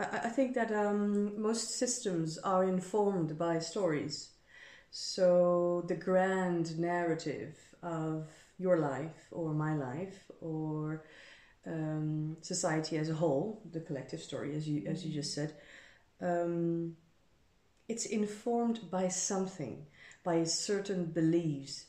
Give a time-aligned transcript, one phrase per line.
[0.00, 4.30] I, I think that um, most systems are informed by stories.
[4.90, 8.28] So the grand narrative of
[8.58, 11.04] your life or my life or
[11.66, 15.54] um, society as a whole, the collective story, as you as you just said,
[16.20, 16.96] um,
[17.88, 19.86] it's informed by something,
[20.24, 21.86] by certain beliefs,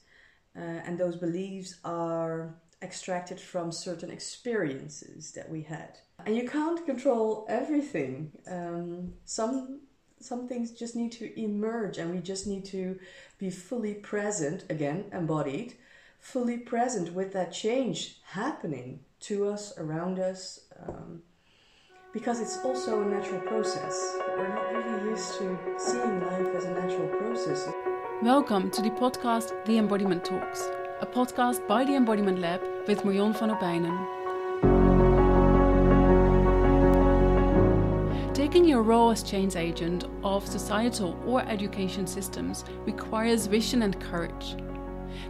[0.55, 5.99] uh, and those beliefs are extracted from certain experiences that we had.
[6.25, 8.31] And you can't control everything.
[8.47, 9.81] Um, some
[10.19, 12.99] some things just need to emerge, and we just need to
[13.39, 15.73] be fully present again, embodied,
[16.19, 20.59] fully present with that change happening to us, around us.
[20.87, 21.23] Um,
[22.13, 24.17] because it's also a natural process.
[24.37, 27.69] We're not really used to seeing life as a natural process.
[28.21, 30.69] Welcome to the podcast The Embodiment Talks,
[31.01, 33.97] a podcast by the Embodiment Lab with Marion van Opijnen.
[38.35, 44.57] Taking your role as change agent of societal or education systems requires vision and courage.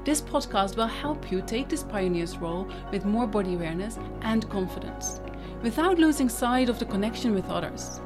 [0.04, 5.22] This podcast will help you take this pioneer's role with more body awareness and confidence,
[5.62, 8.02] without losing sight of the connection with others.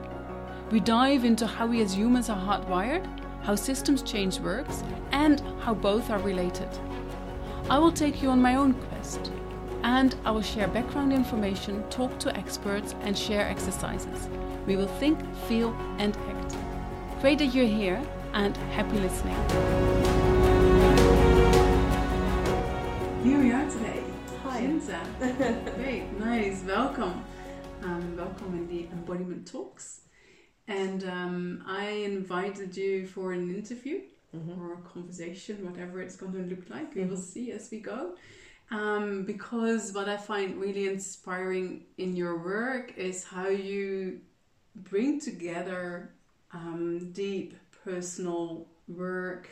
[0.69, 3.07] We dive into how we as humans are hardwired,
[3.41, 6.69] how systems change works, and how both are related.
[7.67, 9.31] I will take you on my own quest,
[9.81, 14.29] and I will share background information, talk to experts, and share exercises.
[14.67, 16.55] We will think, feel, and act.
[17.21, 17.99] Great that you're here,
[18.33, 19.35] and happy listening.
[23.23, 24.03] Here we are today.
[24.43, 24.61] Hi.
[24.61, 25.75] Shinta.
[25.75, 26.61] Great, nice.
[26.67, 27.25] Welcome.
[27.81, 30.01] Um, welcome in the Embodiment Talks.
[30.67, 34.01] And um, I invited you for an interview
[34.35, 34.57] Mhm.
[34.57, 36.95] or a conversation, whatever it's going to look like.
[36.95, 37.33] We will Mhm.
[37.33, 38.15] see as we go.
[38.71, 44.21] Um, because what I find really inspiring in your work is how you
[44.75, 46.11] bring together
[46.51, 49.49] um, deep personal work,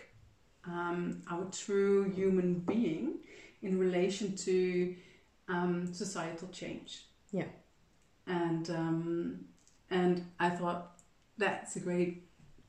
[0.66, 3.20] um, our true human being,
[3.62, 4.96] in relation to
[5.48, 7.06] um, societal change.
[7.32, 7.50] Yeah.
[8.26, 9.46] And um,
[9.90, 11.00] and I thought
[11.38, 12.24] that's a great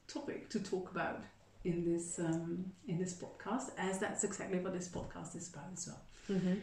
[0.06, 1.22] topic to talk about
[1.64, 5.86] in this um, in this podcast, as that's exactly what this podcast is about as
[5.86, 6.02] well.
[6.28, 6.60] Mhm.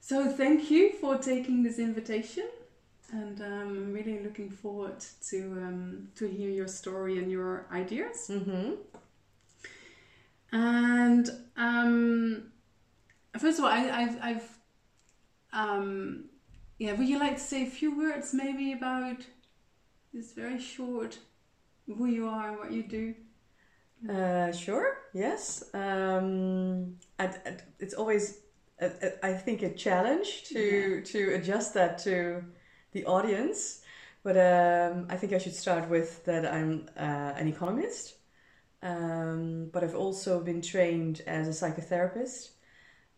[0.00, 2.48] So thank you for taking this invitation,
[3.12, 8.28] and I'm um, really looking forward to um, to hear your story and your ideas.
[8.30, 8.78] Mhm.
[10.52, 12.52] And um,
[13.38, 14.58] first of all, I, I've, I've
[15.52, 16.24] um,
[16.78, 16.92] yeah.
[16.94, 19.22] Would you like to say a few words, maybe about
[20.12, 21.18] this very short
[21.86, 23.14] who you are and what you do?
[24.08, 24.98] Uh, sure.
[25.12, 25.62] Yes.
[25.74, 28.40] Um, I, I- it's always,
[28.80, 32.44] a, a, I think, a challenge to to adjust that to
[32.92, 33.82] the audience.
[34.24, 38.14] But um, I think I should start with that I'm uh, an economist.
[38.82, 42.50] Um, but I've also been trained as a psychotherapist,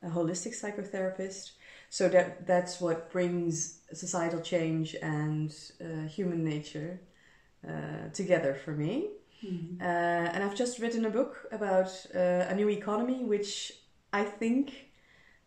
[0.02, 1.52] a holistic psychotherapist.
[1.90, 7.00] So that that's what brings societal change and uh, human nature
[7.68, 9.10] uh, together for me.
[9.44, 9.80] Mhm.
[9.80, 9.84] Uh,
[10.32, 13.72] and I've just written a book about uh, a new economy, which
[14.12, 14.90] I think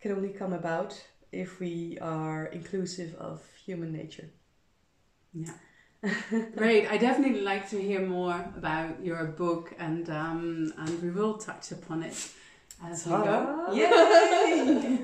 [0.02, 0.94] can only come about
[1.32, 4.30] if we are inclusive of human nature.
[5.34, 5.54] Yeah.
[6.56, 6.88] Great.
[6.92, 11.72] I definitely like to hear more about your book, and um, and we will touch
[11.72, 12.30] upon it
[12.84, 13.68] as we go.
[13.74, 15.00] Yay!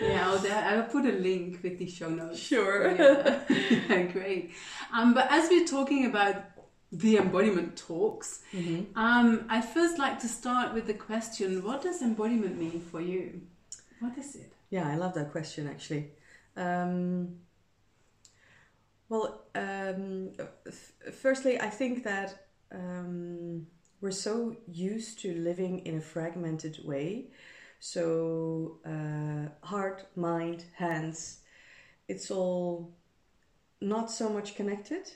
[0.00, 2.38] yeah, I'll, I'll put a link with the show notes.
[2.38, 2.94] Sure.
[2.94, 3.40] Yeah.
[3.48, 4.52] Yeah, Great.
[4.92, 6.36] Um, but as we're talking about
[6.92, 8.86] the embodiment talks, Mhm.
[8.96, 13.42] um, I'd first like to start with the question: What does embodiment mean for you?
[14.00, 14.52] What is it?
[14.70, 16.12] Yeah, I love that question actually.
[16.56, 17.38] Um,
[19.08, 20.32] well, um,
[20.66, 23.66] f- firstly, I think that um,
[24.00, 27.30] we're so used to living in a fragmented way.
[27.80, 31.40] So, uh, heart, mind, hands,
[32.08, 32.92] it's all
[33.80, 35.10] not so much connected.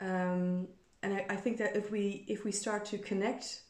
[0.00, 0.68] Um,
[1.04, 3.60] and I, I think that if we if we start to connect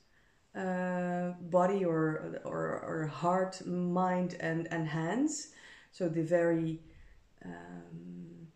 [0.54, 5.48] uh, body or, or or heart, mind, and and hands.
[5.90, 6.80] So the very
[7.44, 8.48] um,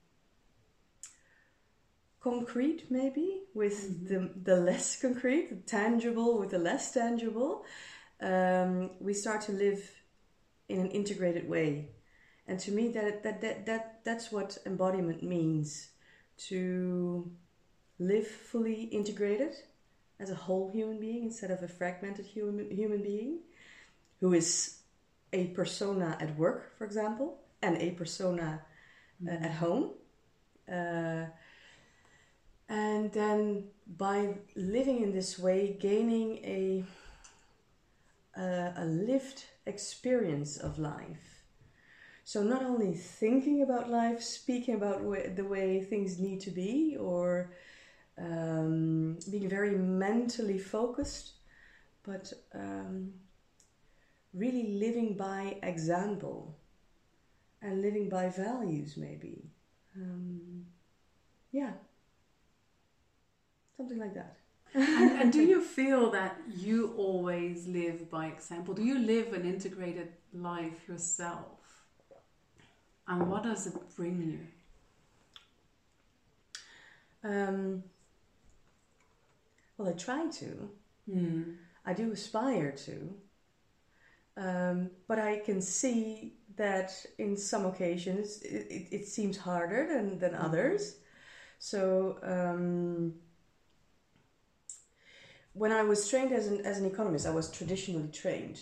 [2.20, 7.64] concrete, maybe with the the less concrete, the tangible with the less tangible.
[8.20, 9.90] Um, we start to live
[10.68, 11.90] in an integrated way,
[12.46, 15.90] and to me, that that that, that that's what embodiment means
[16.48, 17.28] to
[17.98, 19.54] live fully integrated
[20.20, 23.38] as a whole human being instead of a fragmented human, human being
[24.20, 24.78] who is
[25.32, 28.62] a persona at work, for example, and a persona
[29.26, 29.90] uh, at home.
[30.70, 31.26] Uh,
[32.68, 33.64] and then
[33.96, 36.84] by living in this way, gaining a
[38.38, 41.42] a, a lived experience of life.
[42.24, 45.02] So not only thinking about life, speaking about
[45.34, 47.52] the way things need to be, or
[48.18, 51.32] um, being very mentally focused,
[52.02, 53.12] but um,
[54.34, 56.58] really living by example
[57.62, 59.50] and living by values, maybe.
[59.96, 60.66] Um,
[61.52, 61.72] yeah,
[63.76, 64.36] something like that.
[64.74, 68.74] and, and do you feel that you always live by example?
[68.74, 71.86] Do you live an integrated life yourself?
[73.06, 74.40] And what does it bring you?
[77.28, 77.82] Um,
[79.78, 80.70] well, I try to.
[81.08, 81.56] Mm.
[81.86, 83.14] I do aspire to.
[84.36, 90.18] Um, but I can see that in some occasions it, it, it seems harder than,
[90.18, 90.96] than others.
[91.58, 93.14] So um,
[95.54, 98.60] when I was trained as an, as an economist, I was traditionally trained.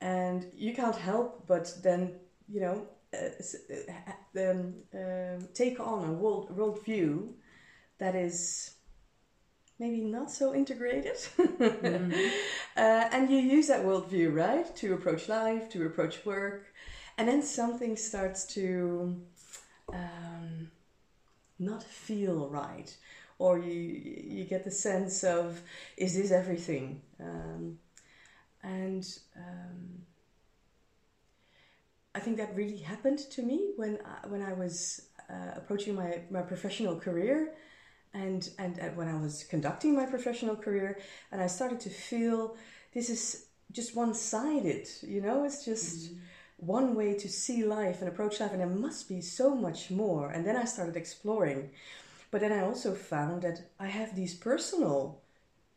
[0.00, 2.14] And you can't help but then,
[2.48, 7.34] you know, uh, um, uh, take on a world, world view
[7.98, 8.77] that is
[9.78, 11.16] maybe not so integrated.
[11.38, 12.12] mm-hmm.
[12.76, 16.66] uh, and you use that worldview, right, to approach life, to approach work.
[17.16, 19.20] And then something starts to
[19.92, 20.70] um,
[21.58, 22.94] not feel right.
[23.38, 25.60] Or you, you get the sense of,
[25.96, 27.02] is this everything?
[27.20, 27.78] Um,
[28.62, 30.02] and um,
[32.14, 36.22] I think that really happened to me when I, when I was uh, approaching my,
[36.30, 37.54] my professional career
[38.14, 40.98] and, and and when I was conducting my professional career,
[41.30, 42.56] and I started to feel
[42.94, 46.66] this is just one sided, you know, it's just mm-hmm.
[46.66, 50.30] one way to see life and approach life, and there must be so much more.
[50.30, 51.70] And then I started exploring,
[52.30, 55.20] but then I also found that I have these personal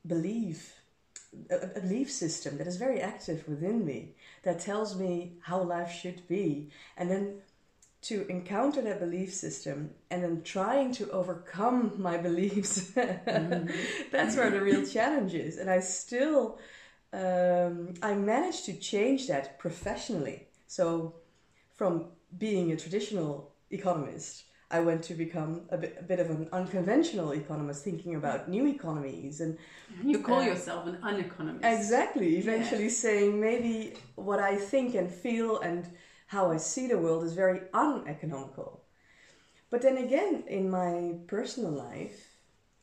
[0.08, 0.82] belief
[1.50, 6.28] a, belief system that is very active within me that tells me how life should
[6.28, 7.42] be, and then
[8.02, 13.70] to encounter that belief system and then trying to overcome my beliefs mm-hmm.
[14.12, 16.60] that's where the real challenge is and i still
[17.14, 21.16] um, i managed to change that professionally so
[21.76, 22.06] from
[22.38, 27.34] being a traditional economist i went to become a bit, a bit of an unconventional
[27.34, 29.58] economist thinking about new economies and
[30.04, 32.90] you call uh, yourself an uneconomist exactly eventually yeah.
[32.90, 35.88] saying maybe what i think and feel and
[36.32, 38.80] how I see the world is very uneconomical.
[39.70, 42.38] But then again, in my personal life,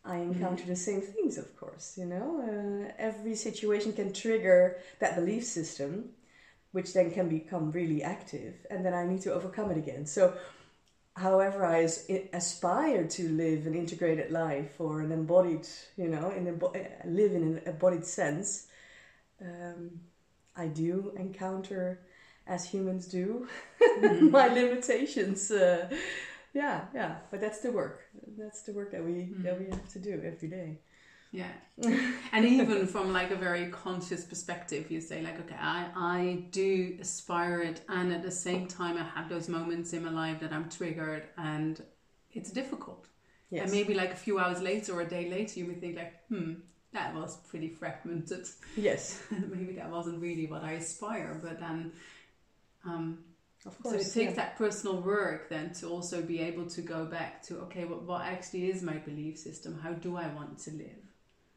[0.05, 0.71] I encounter mm-hmm.
[0.71, 1.97] the same things, of course.
[1.97, 6.11] You know, uh, every situation can trigger that belief system,
[6.73, 10.05] which then can become really active, and then I need to overcome it again.
[10.05, 10.35] So,
[11.17, 11.89] however, I
[12.35, 15.67] aspire to live an integrated life or an embodied,
[15.97, 18.67] you know, in a, live in an embodied sense,
[19.41, 20.00] um,
[20.55, 22.00] I do encounter
[22.49, 23.47] as humans do,
[23.81, 24.31] mm-hmm.
[24.39, 25.50] my limitations.
[25.50, 25.89] Uh,
[26.55, 28.00] yeah, yeah, but that's the work.
[28.37, 29.43] That's the work that we mm.
[29.43, 30.79] that we have to do every day.
[31.31, 31.53] Yeah,
[32.33, 36.97] and even from like a very conscious perspective, you say like, okay, I I do
[37.00, 40.53] aspire it, and at the same time, I have those moments in my life that
[40.53, 41.83] I'm triggered, and
[42.33, 43.09] it's difficult.
[43.50, 43.65] Yes.
[43.65, 46.14] And maybe like a few hours later or a day later, you may think like,
[46.28, 46.55] hmm,
[46.93, 48.47] that was pretty fragmented.
[48.76, 49.23] Yes.
[49.31, 51.93] maybe that wasn't really what I aspire, but then
[52.85, 53.18] um,
[53.66, 53.94] of course.
[53.94, 54.44] So it takes yeah.
[54.44, 58.23] that personal work then to also be able to go back to okay, what, what
[58.23, 59.80] actually is my belief system?
[59.82, 61.04] How do I want to live?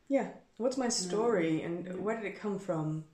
[0.08, 0.30] Yeah.
[0.58, 1.94] What's my story and yeah.
[1.94, 3.06] where did it come from?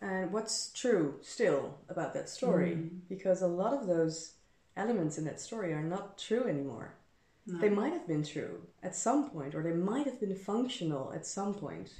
[0.00, 2.72] And what's true still about that story?
[2.72, 3.00] Mm.
[3.08, 4.32] Because a lot of those
[4.76, 6.96] elements in that story are not true anymore.
[7.46, 7.58] No.
[7.58, 11.26] They might have been true at some point, or they might have been functional at
[11.26, 11.90] some point.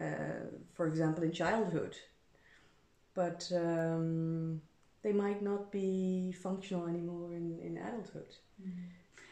[0.00, 1.96] Uh, for example, in childhood,
[3.14, 4.60] but um,
[5.02, 8.34] they might not be functional anymore in, in adulthood.
[8.62, 8.72] Mm.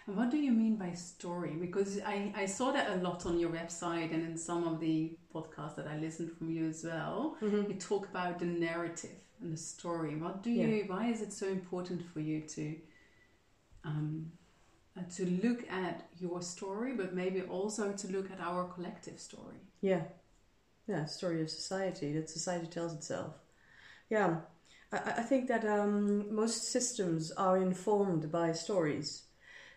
[0.07, 1.53] And what do you mean by story?
[1.53, 5.13] Because I, I saw that a lot on your website and in some of the
[5.33, 7.37] podcasts that I listened from you as well.
[7.41, 7.71] Mm-hmm.
[7.71, 10.17] You talk about the narrative and the story.
[10.17, 10.67] What do you?
[10.67, 10.83] Yeah.
[10.87, 12.77] Why is it so important for you to
[13.85, 14.33] um,
[14.99, 19.61] uh, to look at your story, but maybe also to look at our collective story?
[19.81, 20.03] Yeah,
[20.89, 23.35] yeah, story of society that society tells itself.
[24.11, 24.41] Yeah,
[24.93, 29.23] I, I think that um, most systems are informed by stories.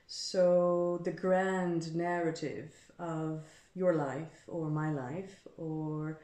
[0.07, 6.19] So the grand narrative of your life or my life or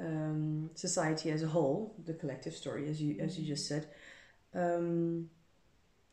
[0.00, 3.88] um, society as a whole, the collective story, as you as you just said,
[4.54, 5.30] um,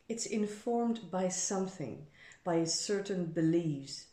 [0.09, 2.07] it's informed by something,
[2.43, 4.07] by certain beliefs,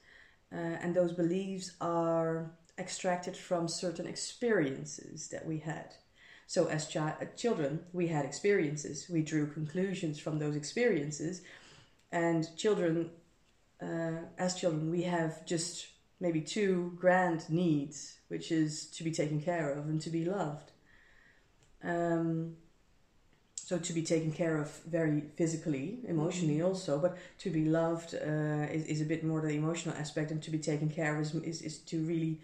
[0.53, 5.95] uh, and those beliefs are extracted from certain experiences that we had.
[6.47, 9.09] So, as chi- children, we had experiences.
[9.09, 11.43] We drew conclusions from those experiences,
[12.13, 13.11] and children,
[13.83, 15.87] uh, as children, we have just
[16.21, 20.71] maybe two grand needs, which is to be taken care of and to be loved.
[21.83, 22.57] Um,
[23.57, 26.67] so to be taken care of very physically, emotionally Mm-hmm.
[26.67, 30.43] also, but to be loved uh, is, is a bit more the emotional aspect, and
[30.43, 32.41] to be taken care of is, is, is to really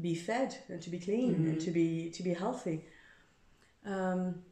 [0.00, 1.64] be fed and to be clean and Mhm.
[1.64, 2.84] to be to be healthy.
[3.86, 4.42] Um,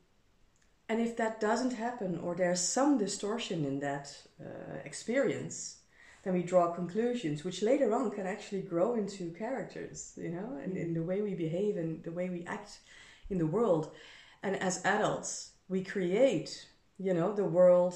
[0.88, 5.79] and if that doesn't happen, or there's some distortion in that uh, experience,
[6.23, 10.76] then we draw conclusions, which later on can actually grow into characters, you know, and
[10.76, 12.79] in the way we behave and the way we act
[13.29, 13.91] in the world.
[14.43, 16.67] And as adults, we create,
[16.99, 17.95] you know, the world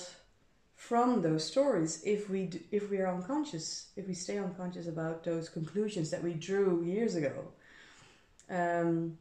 [0.75, 5.25] from those stories if we d- if we are unconscious, if we stay unconscious about
[5.25, 7.49] those conclusions that we drew years ago.
[8.49, 9.18] Um,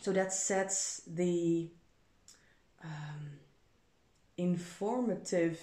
[0.00, 1.68] so that sets the
[2.82, 3.38] um,
[4.36, 5.60] informative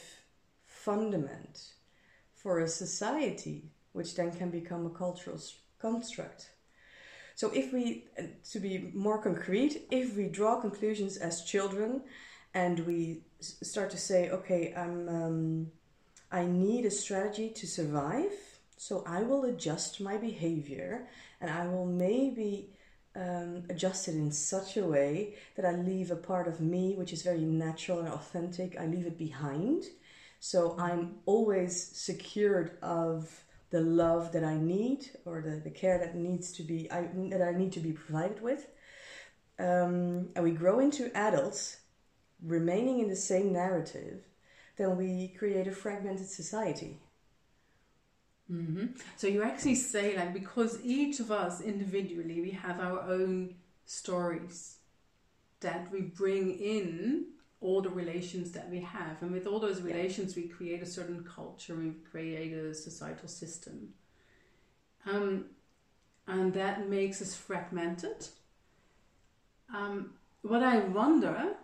[0.65, 1.73] fundament
[2.33, 5.39] for a society, which then can become a cultural
[5.79, 6.51] construct.
[7.35, 12.01] So, if we, uh, to be more concrete, if we draw conclusions as children
[12.53, 15.71] and we start to say, okay, I'm, um,
[16.31, 18.33] I need a strategy to survive,
[18.77, 21.07] so I will adjust my behavior
[21.41, 22.71] and I will maybe
[23.15, 27.11] um, adjust it in such a way that I leave a part of me which
[27.11, 29.85] is very natural and authentic, I leave it behind.
[30.39, 36.15] So I'm always secured of the love that I need or the, the care that
[36.15, 38.67] needs to be I, that I need to be provided with.
[39.59, 41.77] Um, and we grow into adults
[42.41, 44.23] remaining in the same narrative,
[44.77, 46.97] then we create a fragmented society.
[48.49, 53.55] Hmm So you actually say like because each of us individually we have our own
[53.85, 54.77] stories
[55.61, 57.25] that we bring in
[57.61, 59.93] all the relations that we have, and with all those Yeah.
[59.93, 63.93] relations we create a certain culture, we create a societal system,
[65.05, 65.45] um,
[66.27, 68.27] and that makes us fragmented.
[69.73, 71.55] Um, what I wonder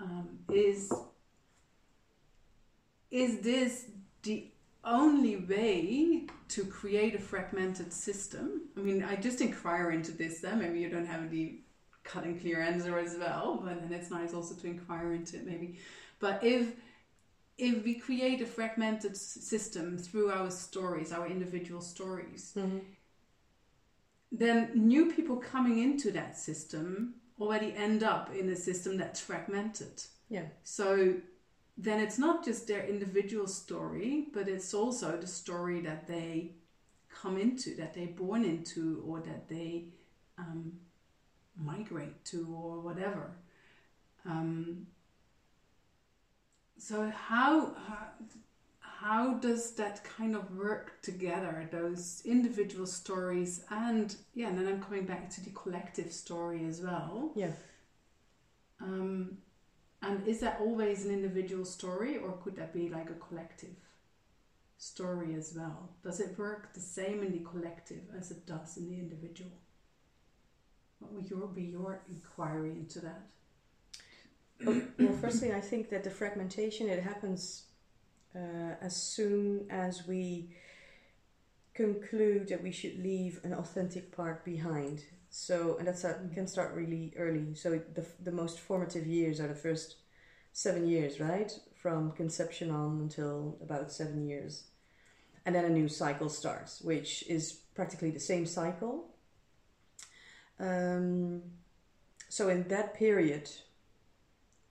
[0.00, 0.92] um, is
[3.10, 3.86] is this
[4.22, 4.51] the
[4.84, 8.62] only way to create a fragmented system?
[8.76, 10.40] I mean, I just inquire into this.
[10.40, 11.60] Then maybe you don't have the
[12.04, 15.46] cut and clear answer as well, but then it's nice also to inquire into it
[15.46, 15.78] maybe.
[16.18, 16.74] But if
[17.58, 22.78] if we create a fragmented system through our stories, our individual stories, mm-hmm.
[24.32, 30.02] then new people coming into that system already end up in a system that's fragmented.
[30.28, 30.46] Yeah.
[30.64, 31.14] So
[31.76, 36.52] then it's not just their individual story, but it's also the story that they
[37.08, 39.86] come into, that they're born into, or that they
[40.38, 40.72] um,
[41.56, 43.32] migrate to, or whatever.
[44.24, 44.86] Um,
[46.78, 48.08] so how, how
[49.02, 51.68] how does that kind of work together?
[51.72, 56.80] Those individual stories, and yeah, and then I'm coming back to the collective story as
[56.80, 57.32] well.
[57.34, 57.50] Yeah.
[58.80, 59.38] Um,
[60.02, 63.76] and is that always an individual story, or could that be like a collective
[64.76, 65.90] story as well?
[66.02, 69.52] Does it work the same in the collective as it does in the individual?
[70.98, 73.22] What would your be your inquiry into that?
[74.98, 77.64] well, firstly, I think that the fragmentation it happens
[78.34, 80.50] uh, as soon as we
[81.74, 85.04] conclude that we should leave an authentic part behind.
[85.30, 87.54] So, and that's a, can start really early.
[87.54, 89.96] So, the the most formative years are the first
[90.52, 94.64] seven years, right, from conception on until about seven years,
[95.46, 99.08] and then a new cycle starts, which is practically the same cycle.
[100.60, 101.42] Um,
[102.28, 103.50] so, in that period,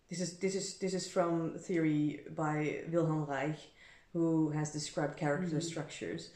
[0.10, 3.60] this is this is this is from theory by Wilhelm Reich,
[4.14, 5.64] who has described character Mhm.
[5.64, 6.30] structures.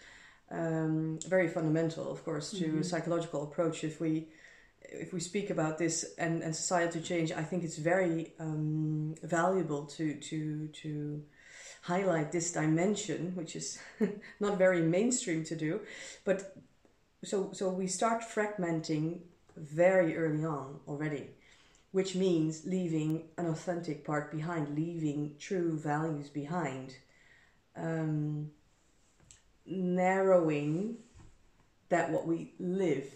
[0.51, 2.85] Um, very fundamental, of course, to a Mhm.
[2.85, 3.83] psychological approach.
[3.83, 4.27] If we
[4.87, 9.85] if we speak about this and, and societal change, I think it's very um, valuable
[9.97, 11.23] to to to
[11.81, 13.79] highlight this dimension, which is
[14.39, 15.81] not very mainstream to do,
[16.23, 16.55] but
[17.23, 19.21] so so we start fragmenting
[19.57, 21.29] very early on already
[21.91, 26.93] which means leaving an authentic part behind, leaving true values behind,
[27.77, 28.51] um,
[29.65, 30.97] narrowing
[31.89, 33.11] that what we live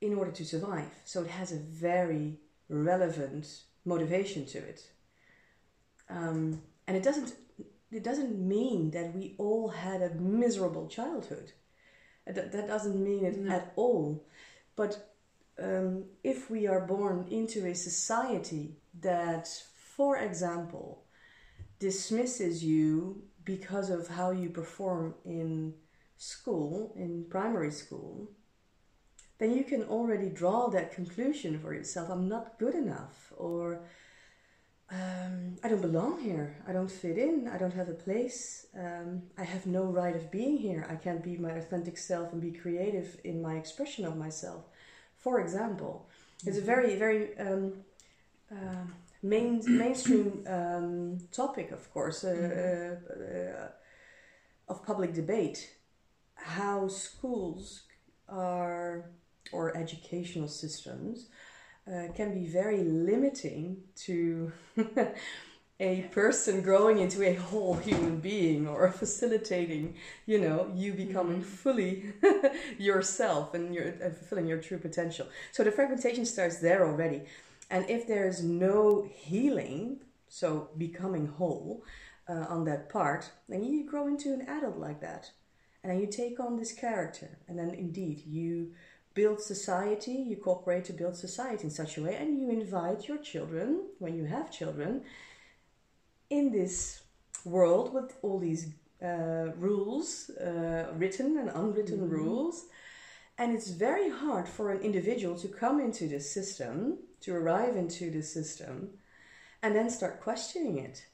[0.00, 0.90] in order to survive.
[1.04, 4.90] So it has a very relevant motivation to it.
[6.08, 7.34] Um, and it doesn't
[7.92, 11.52] it doesn't mean that we all had a miserable childhood.
[12.26, 13.54] That, that doesn't mean it No.
[13.54, 14.26] at all.
[14.74, 15.14] But
[15.62, 19.48] um, if we are born into a society that,
[19.96, 21.04] for example,
[21.78, 25.72] dismisses you because of how you perform in
[26.18, 28.28] school, in primary school,
[29.38, 32.10] then you can already draw that conclusion for yourself.
[32.10, 33.80] I'm not good enough, or
[34.90, 36.56] um, I don't belong here.
[36.68, 37.48] I don't fit in.
[37.52, 38.66] I don't have a place.
[38.76, 40.86] Um, I have no right of being here.
[40.90, 44.64] I can't be my authentic self and be creative in my expression of myself.
[45.16, 46.08] For example,
[46.44, 47.84] it's a very, very um,
[48.50, 48.86] uh,
[49.28, 53.68] main, mainstream um, topic, of course, uh, uh, uh,
[54.68, 55.76] of public debate.
[56.34, 57.82] How schools
[58.28, 59.10] are,
[59.52, 61.26] or educational systems,
[61.86, 64.52] uh, can be very limiting to
[65.80, 72.14] a person growing into a whole human being or facilitating you know you becoming fully
[72.78, 75.26] yourself and your and fulfilling your true potential.
[75.52, 77.22] So the fragmentation starts there already
[77.70, 81.84] and if there is no healing so becoming whole
[82.28, 85.30] uh, on that part then you grow into an adult like that.
[85.86, 87.38] And then you take on this character.
[87.46, 88.72] And then indeed you
[89.14, 93.18] build society, you cooperate to build society in such a way, and you invite your
[93.18, 95.02] children, when you have children,
[96.28, 97.02] in this
[97.44, 102.66] world with all these uh, rules, uh, written and unwritten rules.
[103.38, 108.10] And it's very hard for an individual to come into this system, to arrive into
[108.10, 108.90] this system,
[109.62, 111.06] and then start questioning it.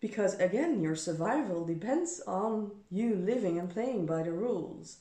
[0.00, 4.98] Because again, your survival depends on you living and playing by the rules.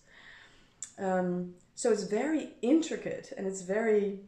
[0.98, 4.22] Um, so it's very intricate and it's very,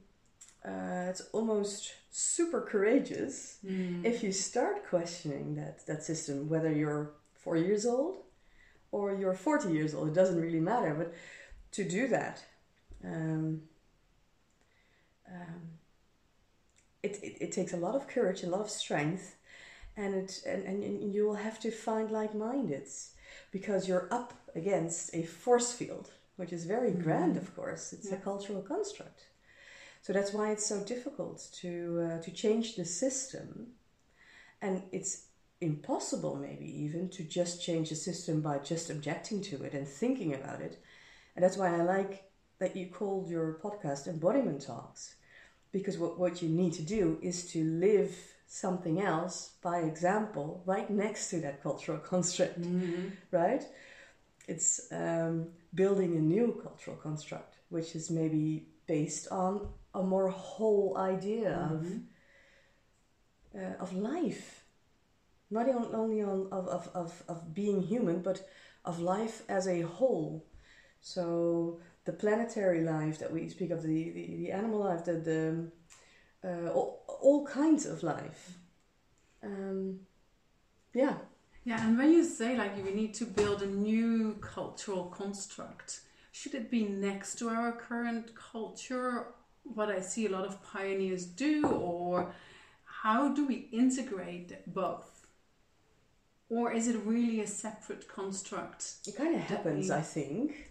[0.65, 3.60] uh, it's almost super courageous
[4.03, 8.17] if you start questioning that, that system, whether you're four years old
[8.91, 10.93] or you're 40 years old, it doesn't really matter.
[10.93, 11.13] But
[11.72, 12.43] to do that,
[13.03, 13.61] um,
[15.31, 15.61] um,
[17.07, 19.35] it, it, it takes a lot of courage, a lot of strength,
[19.96, 23.09] and, it, and, and you will have to find like mindeds
[23.51, 27.91] because you're up against a force field which is very grand, of course.
[27.91, 29.25] It's a cultural construct.
[30.01, 33.74] So that's why it's so difficult to uh, to change the system,
[34.61, 35.25] and it's
[35.59, 40.33] impossible, maybe even, to just change the system by just objecting to it and thinking
[40.35, 40.79] about it.
[41.35, 45.15] And that's why I like that you called your podcast Embodiment Talks,
[45.72, 48.16] because what, what you need to do is to live
[48.48, 52.60] something else by example right next to that cultural construct,
[53.32, 53.64] right?
[54.48, 60.96] It's um, building a new cultural construct, which is maybe based on a more whole
[60.98, 61.86] idea of
[63.56, 64.64] uh, of life,
[65.50, 68.48] not only on of, of, of, of being human, but
[68.86, 70.46] of life as a whole.
[71.01, 75.72] So the planetary life that we speak of, the, the, the animal life, the, the
[76.48, 78.57] uh, all, all kinds of life.
[79.43, 80.00] Um,
[80.93, 81.15] yeah.
[81.65, 86.00] Yeah, and when you say like we need to build a new cultural construct,
[86.31, 89.27] should it be next to our current culture?
[89.63, 92.33] What I see a lot of pioneers do, or
[92.85, 95.27] how do we integrate both?
[96.50, 98.93] Or is it really a separate construct?
[99.05, 100.67] It kind of happens, we- I think.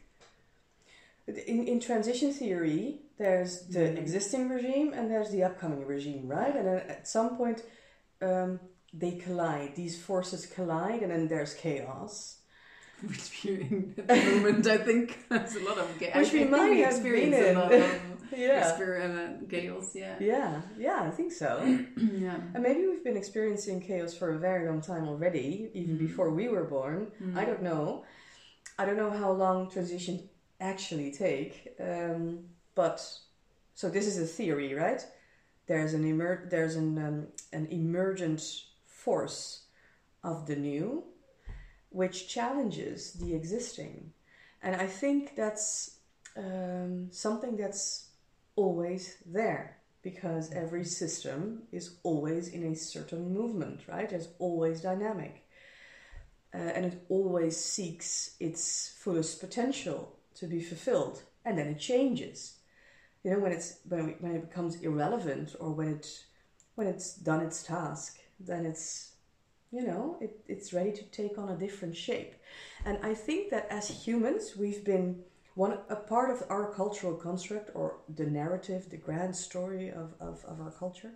[1.26, 3.98] In, in transition theory, there's the Mm.
[3.98, 6.54] existing regime and there's the upcoming regime, right?
[6.54, 7.62] And then at some point,
[8.22, 8.60] um,
[8.92, 9.74] they collide.
[9.74, 12.38] These forces collide, and then there's chaos.
[13.02, 16.44] Which we're in at the moment, I think there's a lot of ga- Which we
[16.44, 17.90] might we experience a lot of
[18.36, 18.60] Yeah.
[18.68, 19.94] experiment gales.
[19.94, 21.50] Yeah, Yeah, yeah, I think so.
[22.24, 22.38] yeah.
[22.54, 26.48] and maybe we've been experiencing chaos for a very long time already, even before we
[26.48, 27.10] were born.
[27.34, 28.04] I don't know.
[28.78, 30.28] I don't know how long transition
[30.60, 31.74] actually take.
[31.80, 33.06] Um, but
[33.74, 35.04] so this is a theory, right?
[35.66, 38.42] There's an emer- there's an um, an emergent
[38.86, 39.64] force
[40.22, 41.04] of the new,
[41.90, 44.12] which challenges the existing,
[44.62, 45.98] and I think that's
[46.36, 48.10] um, something that's
[48.54, 54.12] always there because every system is always in a certain movement, right?
[54.12, 55.42] It's always dynamic.
[56.54, 62.58] Uh, and it always seeks its fullest potential to be fulfilled, and then it changes.
[63.22, 66.24] You know, when it's when it, when it becomes irrelevant, or when it
[66.74, 69.12] when it's done its task, then it's
[69.72, 72.34] you know it, it's ready to take on a different shape.
[72.84, 77.70] And I think that as humans, we've been one a part of our cultural construct
[77.74, 81.12] or the narrative, the grand story of, of, of our culture,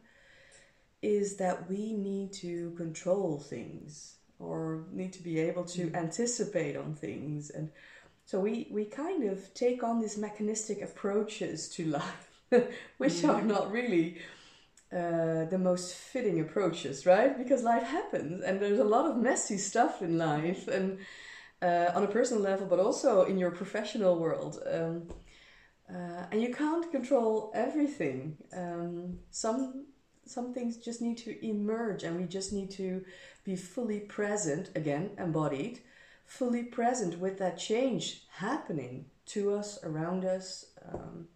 [1.03, 5.95] is that we need to control things or need to be able to mm.
[5.95, 7.71] anticipate on things and
[8.31, 12.31] so we we kind of take on these mechanistic approaches to life
[12.99, 13.29] which mm.
[13.29, 14.19] are not really
[14.93, 17.37] uh, the most fitting approaches right?
[17.37, 20.99] Because life happens and there's a lot of messy stuff in life and
[21.61, 24.63] uh, on a personal level but also in your professional world.
[24.65, 25.09] Um,
[25.93, 28.37] uh, and you can't control everything.
[28.57, 29.87] Um, some
[30.25, 33.05] some things just need to emerge and we just need to
[33.43, 35.81] be fully present, again, embodied,
[36.31, 40.67] fully present with that change happening to us, around us.
[40.89, 41.27] Um,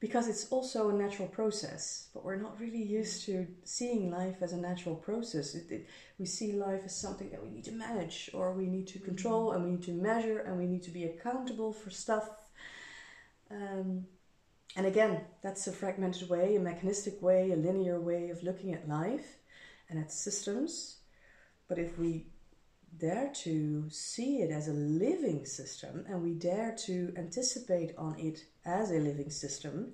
[0.00, 4.52] because it's also a natural process, but we're not really used to seeing life as
[4.52, 5.54] a natural process.
[5.54, 8.86] It, it, we see life as something that we need to manage, or we need
[8.88, 12.28] to control, and we need to measure, and we need to be accountable for stuff.
[13.50, 14.06] Um,
[14.76, 18.88] and again, that's a fragmented way, a mechanistic way, a linear way of looking at
[18.88, 19.38] life
[19.88, 20.98] and at systems.
[21.68, 22.31] But if we
[22.98, 28.44] dare to see it as a living system and we dare to anticipate on it
[28.64, 29.92] as a living system,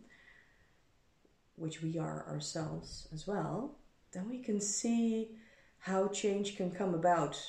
[1.57, 3.77] which we are ourselves as well,
[4.13, 5.31] then we can see
[5.79, 7.41] how change can come about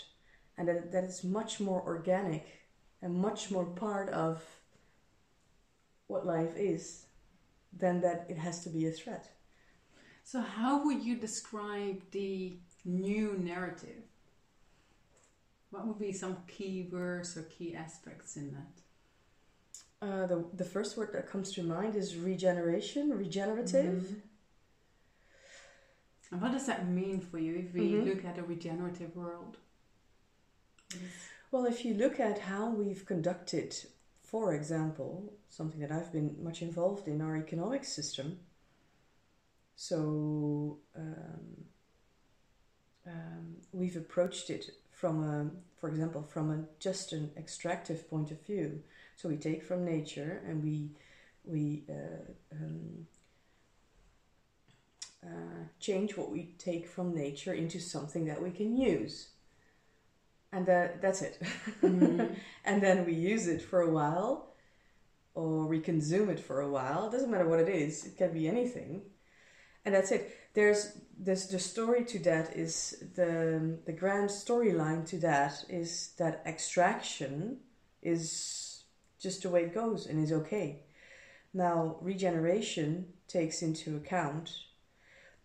[0.58, 2.46] and that, that it's much more organic
[3.02, 4.44] and much more part of
[6.08, 7.06] what life is
[7.78, 9.30] than that it has to be a threat.
[10.24, 14.09] So, how would you describe the new narrative?
[15.72, 18.82] What would be some key words or key aspects in that?
[20.02, 24.04] Uh, the, the first word that comes to mind is regeneration, regenerative.
[24.04, 24.14] Mm-hmm.
[26.32, 28.10] And what does that mean for you if we mm-hmm.
[28.10, 29.58] look at a regenerative world?
[31.52, 33.76] Well, if you look at how we've conducted
[34.30, 38.40] for example, something that I've been much involved in our economic system.
[39.76, 41.66] So um,
[43.08, 48.46] um, we've approached it from a, for example, from a just an extractive point of
[48.46, 48.82] view.
[49.16, 50.92] So we take from nature and we
[51.46, 53.08] we uh, um,
[55.24, 59.30] uh, change what we take from nature into something that we can use
[60.52, 61.42] and that, that's it.
[61.82, 62.36] Mm.
[62.66, 64.54] and then we use it for a while,
[65.36, 67.08] or we consume it for a while.
[67.08, 69.02] It doesn't matter what it is; it can be anything,
[69.86, 70.36] and that's it.
[70.54, 76.42] There's there's the story to that is the the grand storyline to that is that
[76.46, 77.58] extraction
[78.02, 78.84] is
[79.22, 80.84] just the way it goes and is okay.
[81.54, 84.52] Now regeneration takes into account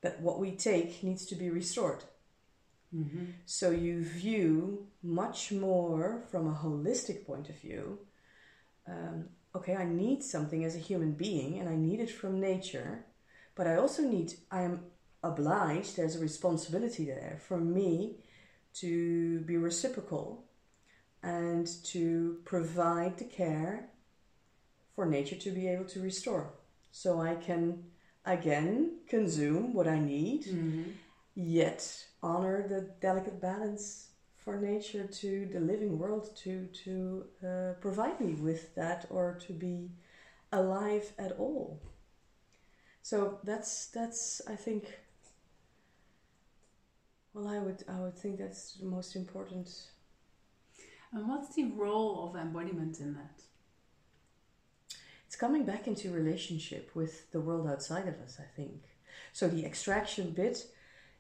[0.01, 2.05] that what we take needs to be restored.
[2.95, 3.25] Mm-hmm.
[3.45, 7.99] So you view much more from a holistic point of view.
[8.87, 13.07] Um, okay, I need something as a human being and I need it from nature,
[13.55, 14.85] but I also need, I am
[15.25, 18.17] obliged, there's a responsibility there for me
[18.75, 20.45] to be reciprocal
[21.23, 23.89] and to provide the care
[24.95, 26.53] for nature to be able to restore.
[26.93, 27.85] So I can
[28.25, 30.91] again consume what I need, mm-hmm.
[31.35, 34.09] yet honor the delicate balance
[34.45, 39.53] for nature to the living world to to uh, provide me with that or to
[39.53, 39.91] be
[40.53, 41.81] alive at all
[43.03, 44.99] so that's that's i think
[47.35, 49.69] well i would i would think that's the most important.
[51.13, 53.41] And what's the role of embodiment in that?
[55.27, 58.83] It's coming back into relationship with the world outside of us i think.
[59.33, 60.65] So the extraction bit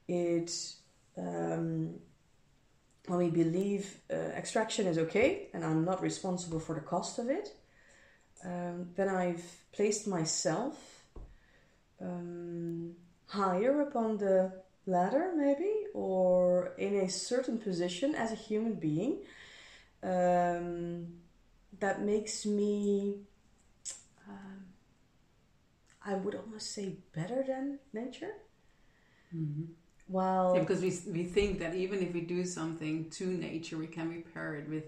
[0.08, 0.52] it
[1.16, 1.94] um,
[3.06, 7.28] when we believe uh, extraction is okay and I'm not responsible for the cost of
[7.28, 7.48] it,
[8.44, 11.04] um, then I've placed myself
[12.00, 12.94] um,
[13.26, 14.52] higher upon the
[14.86, 19.18] ladder, maybe, or in a certain position as a human being
[20.02, 21.06] um,
[21.80, 23.16] that makes me,
[24.28, 24.66] um,
[26.04, 28.32] I would almost say, better than nature.
[29.34, 29.72] Mm-hmm.
[30.08, 33.86] Well, yeah, because we we think that even if we do something to nature, we
[33.86, 34.84] can repair it with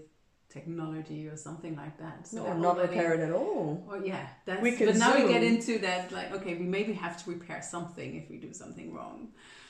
[0.49, 2.27] technology or something like that.
[2.27, 3.83] So or not repair it at all.
[3.89, 4.61] Or yeah, that's.
[4.61, 8.15] We but now we get into that like okay, we maybe have to repair something
[8.15, 9.29] if we do something wrong.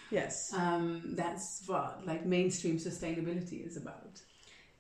[0.10, 0.54] Yes.
[0.54, 4.22] Um, that's what like mainstream sustainability is about.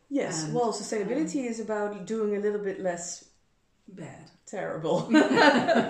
[0.09, 0.45] Yes.
[0.45, 3.25] And, well, sustainability um, is about doing a little bit less
[3.89, 5.07] bad terrible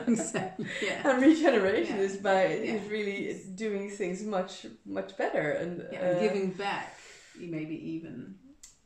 [0.08, 1.10] exactly yeah.
[1.10, 2.02] and regeneration yeah.
[2.02, 2.74] is by yeah.
[2.74, 6.98] is really doing things much much better and yeah, uh, giving back
[7.40, 8.36] maybe even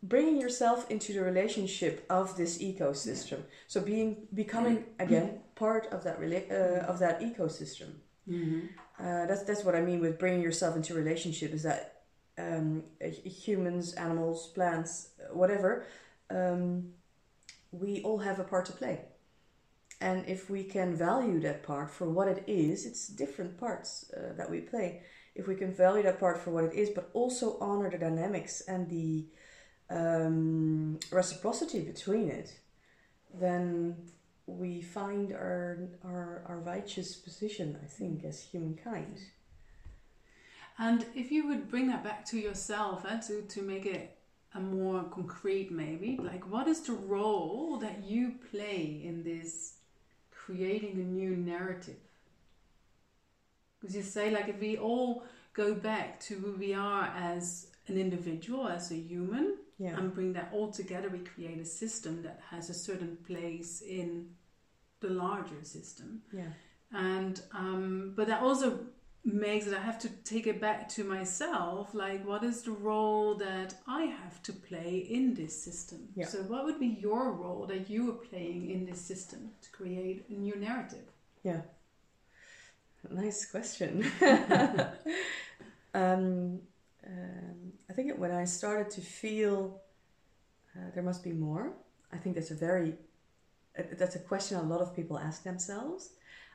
[0.03, 6.19] bringing yourself into the relationship of this ecosystem so being becoming again part of that
[6.19, 7.91] rela- uh, of that ecosystem
[8.27, 8.67] mm-hmm.
[9.01, 12.01] Uh, that's that's what i mean with bringing yourself into relationship is that
[12.37, 12.83] um,
[13.23, 15.85] humans, animals, plants, whatever,
[16.29, 16.93] um,
[17.71, 19.01] we all have a part to play.
[19.99, 24.33] And if we can value that part for what it is, it's different parts uh,
[24.35, 25.01] that we play.
[25.35, 28.61] If we can value that part for what it is, but also honor the dynamics
[28.61, 29.27] and the
[29.89, 32.57] um, reciprocity between it,
[33.33, 33.95] then
[34.57, 39.19] we find our, our, our righteous position, I think, as humankind.
[40.77, 44.17] And if you would bring that back to yourself, eh, to, to make it
[44.55, 49.73] a more concrete, maybe, like what is the role that you play in this
[50.31, 51.97] creating a new narrative?
[53.79, 57.97] Because you say, like, if we all go back to who we are as an
[57.97, 59.97] individual, as a human, Yeah.
[59.97, 64.29] and bring that all together, we create a system that has a certain place in
[65.01, 66.21] the larger system.
[66.31, 66.53] Yeah.
[66.93, 68.79] And um, but that also
[69.23, 71.93] makes it I have to take it back to myself.
[71.93, 76.09] Like, what is the role that I have to play in this system?
[76.15, 76.25] Yeah.
[76.25, 80.25] So, what would be your role that you are playing in this system to create
[80.29, 81.05] a new narrative?
[81.43, 81.61] Yeah.
[83.09, 84.05] Nice question.
[85.93, 86.59] um,
[87.05, 89.81] um, I think when I started to feel
[90.75, 91.73] uh, there must be more,
[92.13, 92.95] I think that's a very
[93.75, 96.09] that's a question a lot of people ask themselves.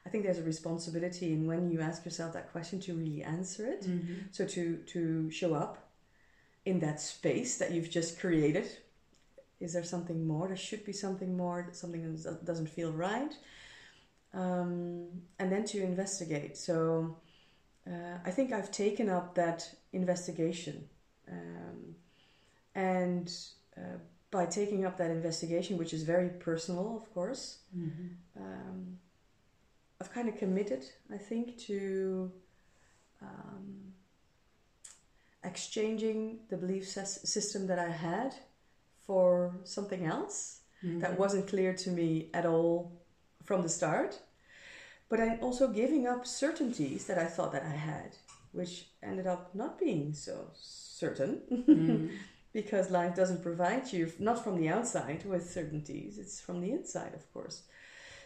[0.05, 3.66] I think there's a responsibility in when you ask yourself that question to really answer
[3.66, 3.85] it.
[4.31, 5.90] So to to show up
[6.64, 8.68] in that space that you've just created.
[9.59, 10.48] Is there something more?
[10.48, 11.68] There should be something more.
[11.72, 13.33] Something that doesn't feel right
[14.37, 15.07] um,
[15.38, 16.57] and then to investigate.
[16.57, 17.16] So
[17.87, 20.88] uh, I think I've taken up that investigation,
[21.31, 21.94] um,
[22.74, 23.33] and
[23.76, 23.98] uh,
[24.37, 27.42] by taking up that investigation, which is very personal, of course,
[28.44, 28.99] um,
[29.99, 30.85] I've kind of committed.
[31.16, 32.31] I think to
[33.22, 33.66] um,
[35.42, 36.20] exchanging
[36.51, 38.35] the belief sys- system that I had
[39.07, 39.27] for
[39.64, 40.61] something else
[41.01, 42.92] that wasn't clear to me at all
[43.49, 44.12] from the start.
[45.09, 48.11] But I'm also giving up certainties that I thought that I had,
[48.53, 50.35] which ended up not being so
[51.01, 51.40] certain
[52.57, 57.12] because life doesn't provide you, not from the outside with certainties, it's from the inside,
[57.12, 57.64] of course.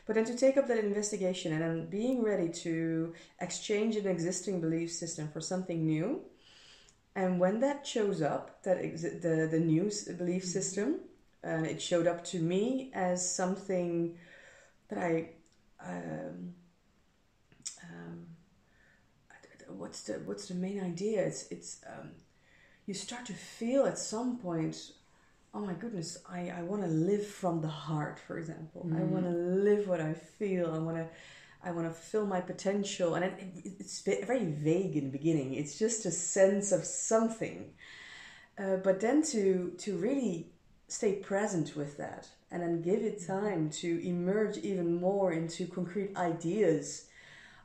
[0.06, 4.60] But then to take up that investigation and then being ready to exchange an existing
[4.60, 6.20] belief system for something new.
[7.16, 11.00] And when that shows up, that exi- the, the new belief system,
[11.42, 14.16] and it showed up to me as something
[14.90, 15.30] that I
[15.84, 16.54] um,
[17.82, 18.26] um,
[19.76, 21.26] what's the what's the main idea?
[21.26, 22.10] It's it's um,
[22.90, 24.90] you start to feel at some point,
[25.54, 28.84] oh my goodness, I, I want to live from the heart, for example.
[28.92, 30.74] I want to live what I feel.
[30.74, 31.06] I want to
[31.62, 35.54] I want to fulfill my potential, and it, it, it's very vague in the beginning.
[35.54, 37.74] It's just a sense of something,
[38.58, 40.48] uh, but then to to really
[40.88, 46.16] stay present with that and then give it time to emerge even more into concrete
[46.16, 47.06] ideas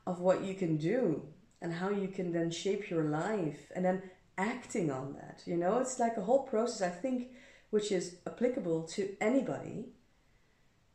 [0.06, 1.20] of what you can do
[1.60, 4.00] and how you can then shape your life and then
[4.38, 7.28] acting on that you know it's like a whole process i think
[7.70, 9.86] which is applicable to anybody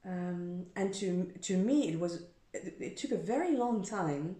[0.05, 2.23] um, and to to me it was
[2.53, 4.35] it, it took a very long time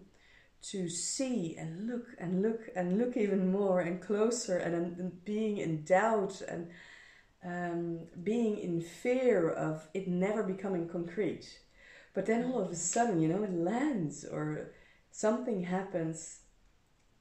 [0.61, 5.57] to see and look and look and look even more and closer and, and being
[5.57, 6.69] in doubt and
[7.43, 11.59] um, being in fear of it never becoming concrete.
[12.13, 14.71] But then all of a sudden, you know, it lands or
[15.11, 16.40] something happens.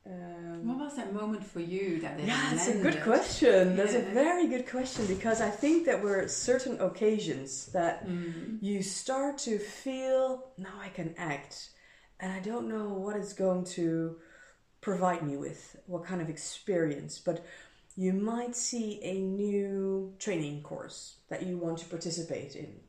[0.06, 3.76] Um, What was that moment for you that yeah, it's a good question.
[3.76, 8.58] That's a very good question because I think there were certain occasions that Mm.
[8.62, 11.70] you start to feel now I can act,
[12.18, 14.18] and I don't know what it's going to
[14.80, 17.44] provide me with, what kind of experience, but
[17.96, 22.80] you might see a new training course that you want to participate in,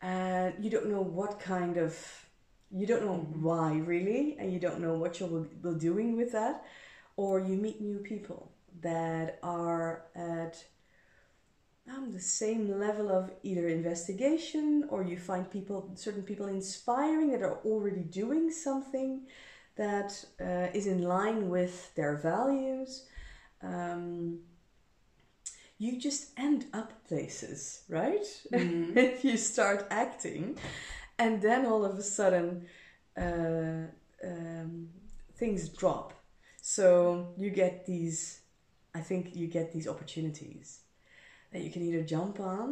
[0.00, 1.94] and you don't know what kind of,
[2.72, 6.64] you don't know why really, and you don't know what you'll be doing with that,
[7.16, 10.64] or you meet new people that are at
[11.88, 17.42] um, the same level of either investigation or you find people certain people inspiring that
[17.42, 19.22] are already doing something
[19.76, 23.06] that uh, is in line with their values
[23.62, 24.38] um,
[25.78, 28.26] you just end up places right?
[28.52, 30.56] If you start acting
[31.22, 32.48] and then all of a sudden
[33.24, 33.82] uh,
[34.30, 34.70] um,
[35.40, 36.08] things drop
[36.76, 36.86] so
[37.42, 38.20] you get these
[39.00, 40.68] i think you get these opportunities
[41.52, 42.68] that you can either jump on.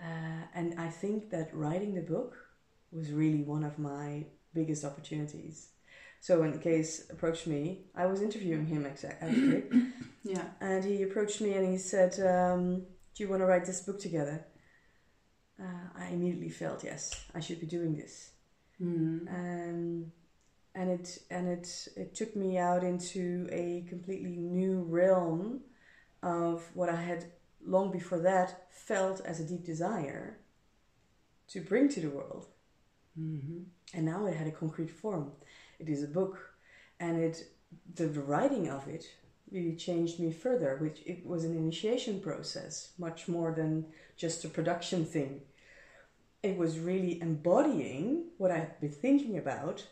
[0.00, 2.36] Uh, and I think that writing the book
[2.92, 5.68] was really one of my biggest opportunities.
[6.20, 7.62] So when Kees approached me,
[7.94, 9.62] I was interviewing him actually,
[10.24, 10.44] Yeah.
[10.60, 12.60] and he approached me and he said, um,
[13.14, 14.44] "Do you want to write this book together?"
[15.60, 18.32] Uh, I immediately felt yes, I should be doing this,
[18.80, 19.26] Mm.
[19.28, 20.12] um,
[20.74, 25.62] and it and it it took me out into a completely new realm
[26.22, 27.24] of what I had
[27.64, 30.38] long before that felt as a deep desire
[31.48, 32.46] to bring to the world.
[33.14, 33.62] hmm
[33.94, 35.32] and now it had a concrete form.
[35.78, 36.36] It is a book,
[37.00, 37.36] and it
[37.94, 39.04] the, the writing of it
[39.50, 40.76] really changed me further.
[40.80, 43.86] Which it was an initiation process, much more than
[44.16, 45.42] just a production thing.
[46.42, 49.86] It was really embodying what I had been thinking about.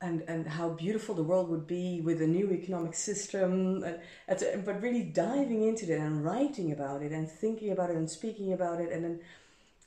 [0.00, 4.64] And, and how beautiful the world would be with a new economic system, and, and,
[4.64, 8.52] but really diving into it and writing about it and thinking about it and speaking
[8.52, 9.20] about it and then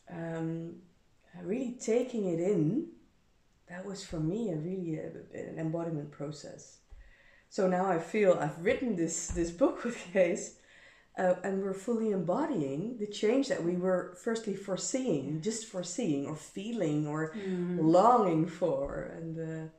[0.09, 0.75] um,
[1.43, 2.87] really taking it in
[3.69, 6.77] that was for me a really a, an embodiment process.
[7.49, 10.55] So now I feel I've written this this book with Kees,
[11.17, 16.35] uh, and we're fully embodying the change that we were firstly foreseeing, just foreseeing or
[16.35, 17.33] feeling or
[17.77, 19.37] longing for, and.
[19.39, 19.69] Uh,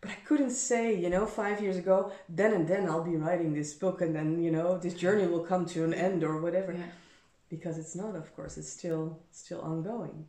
[0.00, 3.54] but I couldn't say, you know, five years ago, then and then I'll be writing
[3.54, 6.72] this book, and then you know this journey will come to an end or whatever,
[6.72, 6.90] Yeah.
[7.48, 8.16] because it's not.
[8.16, 10.26] Of course, it's still still ongoing.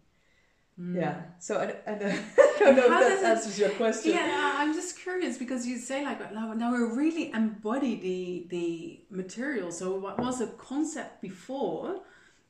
[0.79, 0.95] Mm.
[0.95, 1.21] Yeah.
[1.39, 4.13] So I, I, don't- I don't know if that it- answers your question.
[4.13, 9.01] Yeah, I'm just curious because you say like now, now we really embody the the
[9.09, 9.71] material.
[9.71, 12.01] So what was a concept before,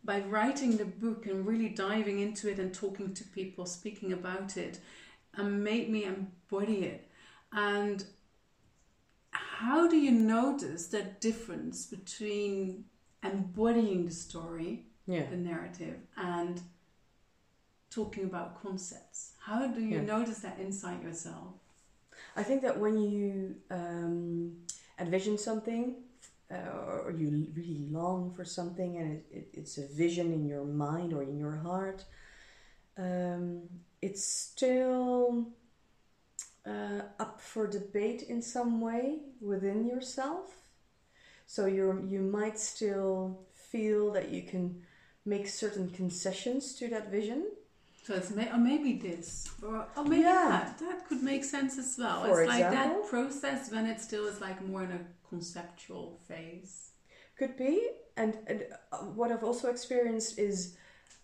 [0.06, 4.56] by writing the book and really diving into it and talking to people, speaking about
[4.58, 4.80] it,
[5.36, 7.10] and made me embody it.
[7.52, 8.06] And
[9.32, 12.86] how do you notice that difference between
[13.24, 15.30] embodying the story, Yeah.
[15.30, 16.62] the narrative, and
[17.94, 19.34] talking about concepts?
[19.40, 20.16] How do you Yeah.
[20.16, 21.54] notice that inside yourself?
[22.36, 24.58] I think that when you um,
[25.00, 26.04] envision something,
[26.52, 30.66] uh, or you really long for something, and it, it, it's a vision in your
[30.66, 32.06] mind or in your heart,
[32.98, 33.70] um,
[34.02, 35.48] it's still
[36.66, 40.62] uh, up for debate in some way within yourself.
[41.46, 44.82] So you you might still feel that you can
[45.26, 47.46] make certain concessions to that vision.
[48.04, 50.50] So it's may- or maybe this, or, or maybe Yeah.
[50.50, 50.80] that.
[50.80, 52.26] That could make sense as well.
[52.26, 56.92] For it's like that process when it still is like more in a conceptual phase.
[57.38, 57.76] Could be,
[58.18, 60.76] and, and uh, what I've also experienced is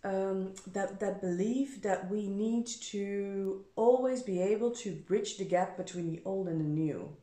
[0.04, 5.76] um, that that belief that we need to always be able to bridge the gap
[5.76, 7.16] between the old and the new.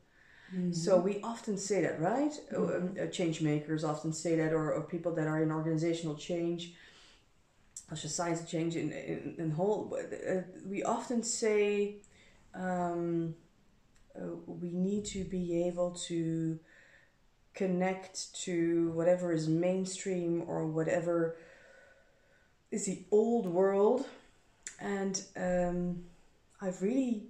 [0.72, 2.32] So we often say that, right?
[2.56, 6.72] Um, uh, change makers often say that, or, or people that are in organizational change,
[7.90, 9.96] or society change in in, in whole.
[9.96, 11.96] Uh, we often say
[12.54, 13.34] um,
[14.16, 16.58] uh, we need to be able to
[17.54, 21.36] connect to whatever is mainstream or whatever
[22.70, 24.06] is the old world,
[24.80, 26.04] and um,
[26.60, 27.28] I've really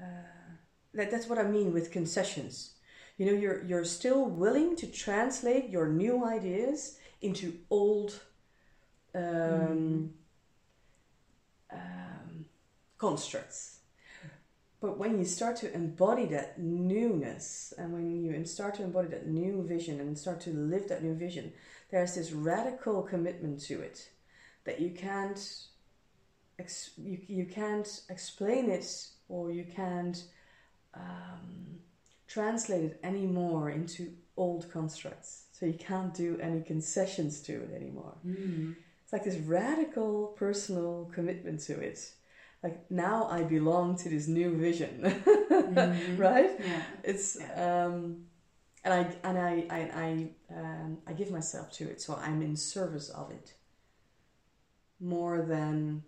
[0.00, 0.04] uh,
[0.94, 2.72] that, that's what I mean with concessions.
[3.18, 8.20] You know, you're you're still willing to translate your new ideas into old
[9.14, 10.10] um,
[11.72, 12.44] um,
[12.96, 13.78] constructs.
[14.80, 19.26] But when you start to embody that newness, and when you start to embody that
[19.26, 21.52] new vision and start to live that new vision,
[21.90, 24.08] there's this radical commitment to it
[24.64, 25.66] that you can't
[26.58, 30.24] ex- you, you can't explain it or you can't
[30.94, 31.80] um,
[32.28, 35.46] translate it anymore into old constructs.
[35.52, 38.14] So you can't do any concessions to it anymore.
[39.08, 42.12] It's like this radical personal commitment to it.
[42.62, 45.00] Like now I belong to this new vision,
[46.18, 46.50] right?
[46.60, 46.82] Yeah.
[47.02, 48.26] It's um,
[48.84, 52.54] and I and I I I, um, I give myself to it, so I'm in
[52.54, 53.54] service of it
[55.00, 56.02] more than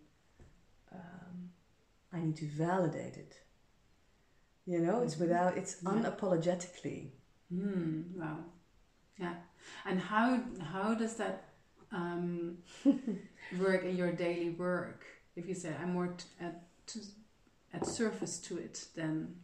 [0.92, 1.48] um,
[2.12, 3.34] I need to validate it.
[4.66, 5.88] You know, it's without it's Yeah.
[5.92, 7.12] unapologetically.
[7.50, 8.44] Mm, wow.
[9.16, 9.36] Yeah.
[9.86, 11.49] And how how does that
[11.92, 12.58] um,
[13.58, 15.04] work in your daily work?
[15.36, 16.62] If you say I'm more t- at
[17.72, 19.36] at surface to it than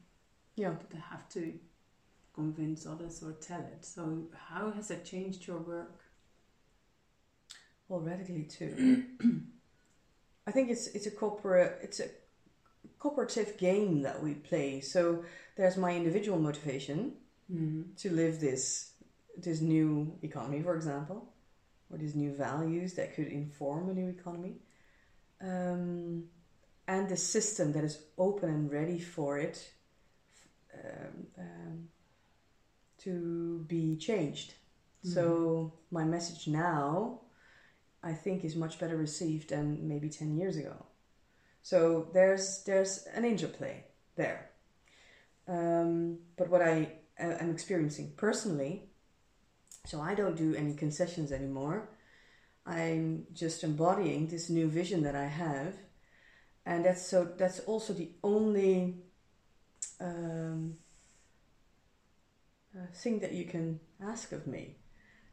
[0.56, 0.74] Yeah.
[0.90, 1.58] to have to
[2.34, 3.84] convince others or tell it.
[3.84, 6.00] So how has that changed your work?
[7.88, 9.04] Well, radically too.
[10.46, 12.08] I think it's it's a corporate it's a
[12.98, 14.80] cooperative game that we play.
[14.80, 15.24] So
[15.56, 17.12] there's my individual motivation
[17.96, 18.92] to live this
[19.36, 21.32] this new economy, for example,
[21.90, 24.56] or these new values that could inform a new economy,
[25.40, 26.24] um,
[26.88, 29.72] and the system that is open and ready for it
[30.74, 31.88] um, um,
[32.98, 34.54] to be changed.
[35.02, 37.20] So my message now,
[38.02, 40.84] I think, is much better received than maybe ten years ago.
[41.62, 43.84] So there's there's an interplay
[44.16, 44.50] there.
[45.46, 48.90] Um, but what I uh, am experiencing personally,
[49.86, 51.88] so I don't do any concessions anymore.
[52.66, 55.74] I'm just embodying this new vision that I have,
[56.64, 58.96] and that's so that's also the only
[60.00, 60.76] um,
[62.76, 64.76] uh, thing that you can ask of me.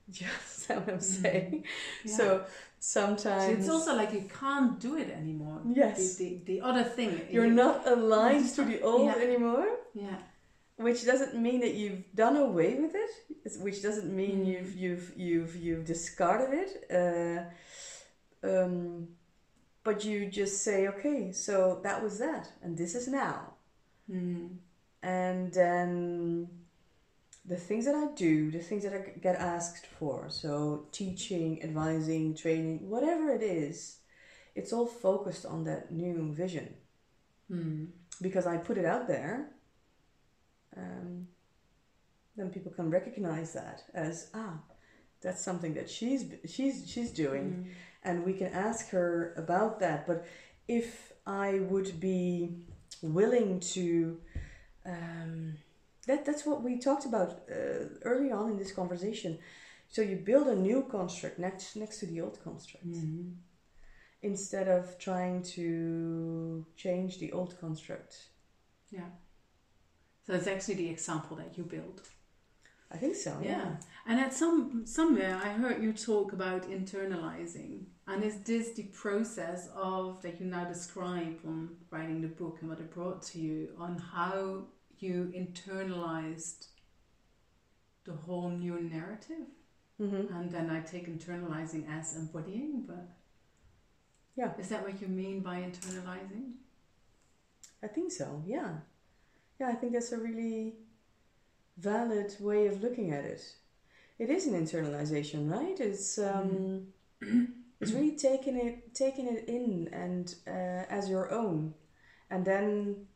[0.11, 1.63] Just what I'm saying.
[2.03, 2.17] Yeah.
[2.17, 2.45] So
[2.79, 5.61] sometimes So it's also like you can't do it anymore.
[5.73, 6.17] Yes.
[6.17, 7.21] The, the, the other thing.
[7.31, 9.23] you're you- not aligned to the old Yeah.
[9.23, 9.67] anymore.
[9.93, 10.17] Yeah.
[10.77, 13.11] Which doesn't mean that you've done away with it
[13.59, 14.47] which doesn't mean Mm.
[14.47, 19.07] you've you've you've you've discarded it uh, um,
[19.83, 23.53] but you just say okay so that was that and this is now
[24.09, 24.57] Mm.
[25.01, 26.49] and then
[27.45, 32.33] the things that I do, the things that I get asked for, so teaching, advising,
[32.35, 33.97] training, whatever it is,
[34.55, 36.73] it's all focused on that new vision
[37.51, 37.87] Mm.
[38.21, 39.52] because I put it out there.
[40.77, 41.27] Um,
[42.35, 44.59] then people can recognize that as ah,
[45.21, 47.65] that's something that she's she's she's doing, Mm.
[48.03, 50.07] and we can ask her about that.
[50.07, 50.25] But
[50.67, 52.65] if I would be
[53.01, 54.19] willing to,
[54.85, 55.53] um,
[56.07, 59.37] that that's what we talked about uh, early on in this conversation.
[59.89, 63.35] So you build a new construct next next to the old construct Mm.
[64.21, 68.29] instead of trying to change the old construct.
[68.89, 69.09] Yeah.
[70.25, 72.01] So it's actually the example that you build.
[72.91, 73.37] I think so.
[73.41, 73.75] Yeah.
[74.05, 77.85] And at some somewhere I heard you talk about internalizing.
[78.07, 82.69] And is this the process of that you now describe on writing the book and
[82.69, 84.65] what it brought to you on how
[84.99, 86.67] you internalized
[88.05, 89.47] the whole new narrative?
[89.99, 90.33] Mm-hmm.
[90.35, 93.07] And then I take internalizing as embodying, but
[94.35, 94.51] Yeah.
[94.59, 96.53] is that what you mean by internalizing?
[97.81, 98.43] I think so.
[98.45, 98.77] Yeah.
[99.63, 100.73] Yeah, I think that's a really
[101.77, 103.41] valid way of looking at it.
[104.19, 105.79] It is an internalization, right?
[105.79, 106.87] It's um,
[107.79, 111.75] it's really taking it taking it in and uh, as your own,
[112.29, 113.07] and then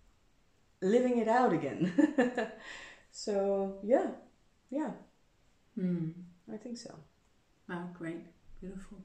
[0.82, 1.92] living it out again.
[3.12, 4.12] so yeah,
[4.70, 4.92] yeah,
[5.76, 6.12] Hmm.
[6.52, 6.96] I think so.
[7.68, 8.24] Wow, great,
[8.62, 9.00] beautiful.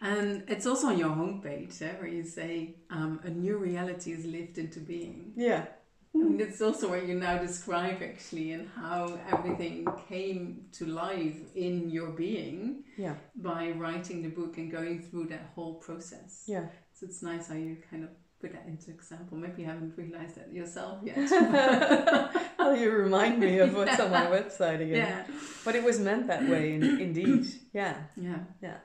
[0.00, 4.24] And it's also on your homepage eh, where you say um, a new reality is
[4.26, 5.32] lived into being.
[5.36, 5.66] Yeah.
[6.12, 6.22] Hmm.
[6.22, 11.88] And it's also what you now describe actually and how everything came to life in
[11.90, 13.14] your being Yeah.
[13.34, 16.44] by writing the book and going through that whole process.
[16.46, 16.66] Yeah.
[16.92, 18.10] So it's nice how you kind of
[18.40, 19.38] put that into example.
[19.38, 21.30] Maybe you haven't realized that yourself yet.
[22.58, 25.06] well, you remind me of what's on my website again.
[25.06, 25.24] yeah,
[25.64, 27.46] But it was meant that way, in, indeed.
[27.72, 27.96] Yeah.
[28.16, 28.78] yeah, Yeah.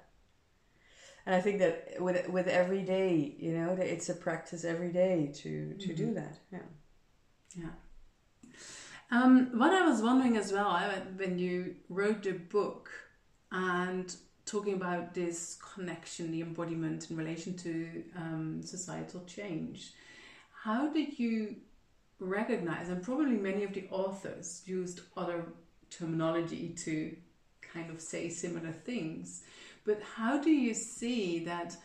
[1.26, 5.30] And I think that with with every day, you know, it's a practice every day
[5.42, 6.14] to to do mm-hmm.
[6.14, 6.40] that.
[6.54, 6.60] Yeah.
[7.56, 7.70] Yeah.
[9.10, 10.78] Um, what I was wondering as well,
[11.16, 12.90] when you wrote the book
[13.52, 14.14] and
[14.46, 19.94] talking about this connection, the embodiment in relation to um, societal change,
[20.64, 21.56] how did you
[22.20, 25.46] recognize, and probably many of the authors used other
[25.90, 27.16] terminology to
[27.62, 29.44] kind of say similar things,
[29.86, 31.78] but how do you see that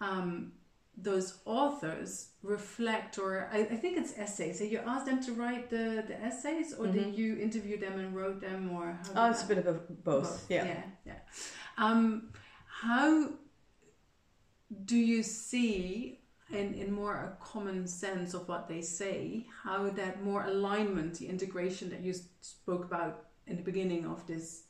[0.00, 0.52] um,
[0.96, 5.68] those authors reflect, or I, I think it's essays, so you asked them to write
[5.70, 9.42] the, the essays, or did you interview them and wrote them, or how Oh, it's
[9.42, 10.46] a bit of a, both.
[10.48, 10.64] Yeah.
[10.64, 11.18] yeah, yeah.
[11.78, 12.30] Um,
[12.66, 13.30] how
[14.84, 16.20] do you see,
[16.50, 21.26] in, in more a common sense of what they say, how that more alignment, the
[21.28, 24.64] integration that you spoke about in the beginning of this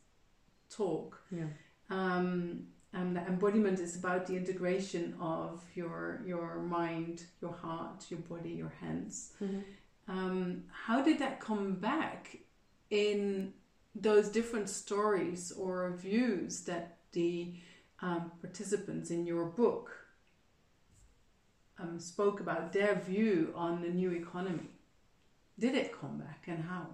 [0.70, 1.46] talk, Yeah.
[1.90, 8.20] um, and the embodiment is about the integration of your your mind, your heart, your
[8.20, 9.32] body, your hands.
[9.40, 9.62] Mhm.
[10.06, 12.38] Um, how did that come back
[12.90, 13.52] in
[13.94, 17.54] those different stories or views that the
[18.00, 19.90] um, participants in your book
[21.78, 24.70] um, spoke about their view on the new economy?
[25.58, 26.86] Did it come back and how?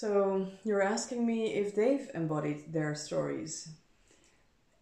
[0.00, 3.68] So you're asking me if they've embodied their stories.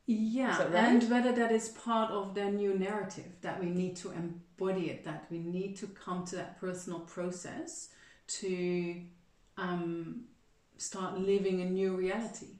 [0.04, 0.74] Yeah, right?
[0.74, 5.04] and whether that is part of their new narrative, that we need to embody it,
[5.04, 7.88] that we need to come to that personal process
[8.40, 9.00] to
[9.56, 10.26] um,
[10.76, 12.58] start living a new reality.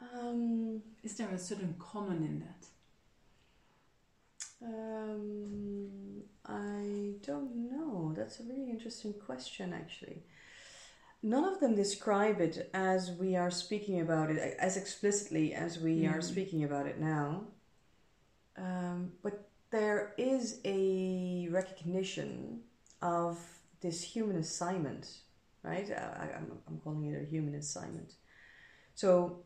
[0.00, 2.71] Um, Is there a certain common in that?
[4.64, 8.12] Um, I don't know.
[8.16, 10.22] That's a really interesting question, actually.
[11.22, 16.06] None of them describe it as we are speaking about it, as explicitly as we
[16.06, 16.22] are Mhm.
[16.22, 17.46] speaking about it now.
[18.56, 22.64] Um, but there is a recognition
[23.00, 23.38] of
[23.80, 25.22] this human assignment,
[25.62, 25.90] right?
[25.90, 28.14] I, I- I'm, I'm calling it a human assignment.
[28.94, 29.44] So,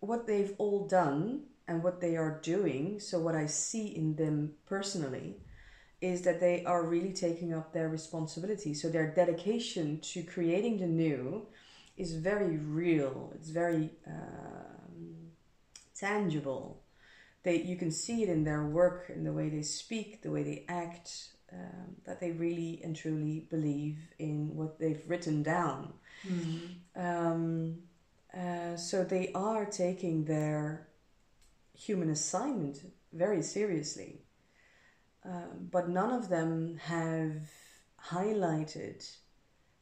[0.00, 4.54] what they've all done and what they are doing, so what I see in them
[4.66, 5.36] personally,
[6.00, 8.74] is that they are really taking up their responsibility.
[8.74, 11.46] So, their dedication to creating the new
[11.96, 15.30] is very real, it's very um,
[15.94, 16.82] tangible.
[17.42, 20.42] They, you can see it in their work, in the way they speak, the way
[20.42, 25.92] they act, um, that they really and truly believe in what they've written down.
[26.96, 27.78] Um,
[28.36, 30.88] uh, so they are taking their
[31.74, 32.78] human assignment
[33.12, 34.22] very seriously.
[35.24, 37.50] Um, but none of them have
[38.10, 39.08] highlighted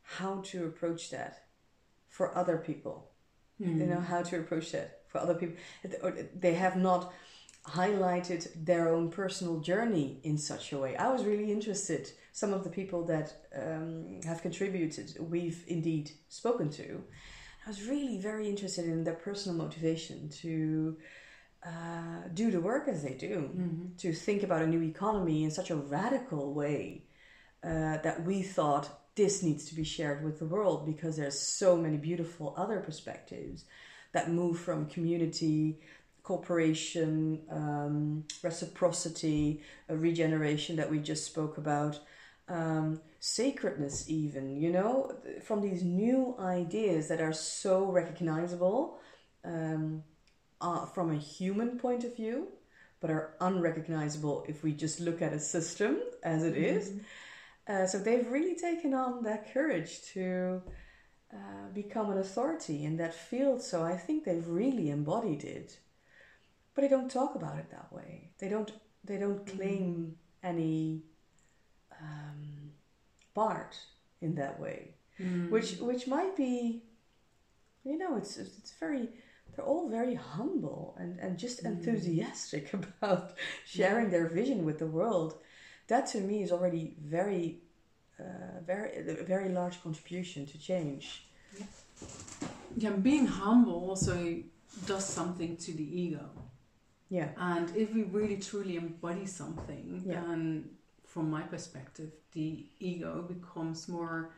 [0.03, 1.45] how to approach that
[2.09, 3.11] for other people.
[3.78, 5.57] You know, how to approach that for other people.
[6.34, 7.12] They have not
[7.64, 10.97] highlighted their own personal journey in such a way.
[10.97, 12.11] I was really interested.
[12.32, 17.05] Some of the people that um, have contributed, we've indeed spoken to.
[17.64, 20.97] I was really very interested in their personal motivation to
[21.65, 23.97] uh, do the work as they do, Mm-hmm.
[23.99, 27.05] to think about a new economy in such a radical way
[27.65, 31.77] uh, that we thought this needs to be shared with the world because there's so
[31.77, 33.65] many beautiful other perspectives
[34.13, 35.79] that move from community
[36.23, 41.99] cooperation um, reciprocity regeneration that we just spoke about
[42.49, 48.99] um, sacredness even you know from these new ideas that are so recognizable
[49.45, 50.03] um,
[50.63, 52.49] uh, from a human point of view
[53.01, 56.93] but are unrecognizable if we just look at a system as it is.
[57.67, 60.63] Uh, so they've really taken on that courage to
[61.35, 63.61] uh, become an authority in that field.
[63.61, 65.79] So I think they've really embodied it,
[66.75, 68.31] but they don't talk about it that way.
[68.39, 68.71] They don't.
[69.05, 71.03] They don't claim any
[72.01, 72.71] um,
[73.35, 73.77] part
[74.21, 75.51] in that way, Mm.
[75.51, 76.85] which which might be,
[77.85, 79.09] you know, it's it's very.
[79.55, 83.34] They're all very humble and, and just enthusiastic about
[83.66, 85.36] sharing their vision with the world
[85.88, 87.61] that to me is already very,
[88.18, 91.26] uh, very, a very large contribution to change.
[92.76, 94.36] Yeah, being humble also
[94.86, 96.30] does something to the ego.
[97.11, 100.20] Yeah, And if we really truly embody something, Yeah.
[100.20, 100.70] then
[101.05, 104.30] from my perspective, the ego becomes more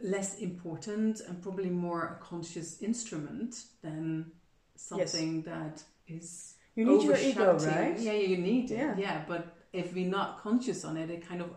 [0.00, 4.30] less important and probably more a conscious instrument than
[4.76, 7.98] something that is you need your ego, right?
[7.98, 8.76] Yeah, yeah, you need it.
[8.76, 8.94] Yeah.
[8.98, 9.24] Yeah.
[9.26, 11.50] but if we're not conscious on it, it kind of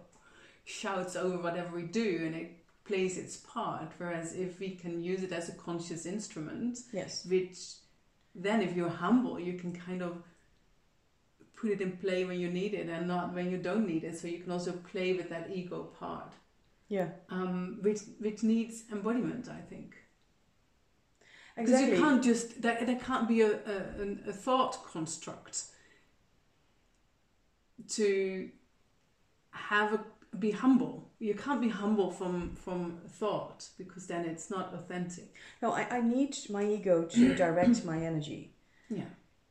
[0.64, 2.52] shouts over whatever we do and it
[2.86, 3.92] plays its part.
[3.98, 7.58] Whereas if we can use it as a conscious instrument, Yes, which
[8.36, 10.24] then if you're humble you can kind of
[11.56, 14.18] put it in play when you need it and not when you don't need it
[14.18, 16.34] so you can also play with that ego part
[16.90, 19.96] yeah, um, which which needs embodiment i think.
[21.56, 21.98] Because exactly.
[21.98, 25.64] you can't just there, there can't be a, a, a thought construct
[27.90, 28.50] to
[29.52, 30.06] have a
[30.38, 31.10] be humble.
[31.20, 35.34] You can't be humble from from thought because then it's not authentic.
[35.62, 38.54] No, I, I need my ego to direct my energy,
[38.90, 39.06] yeah.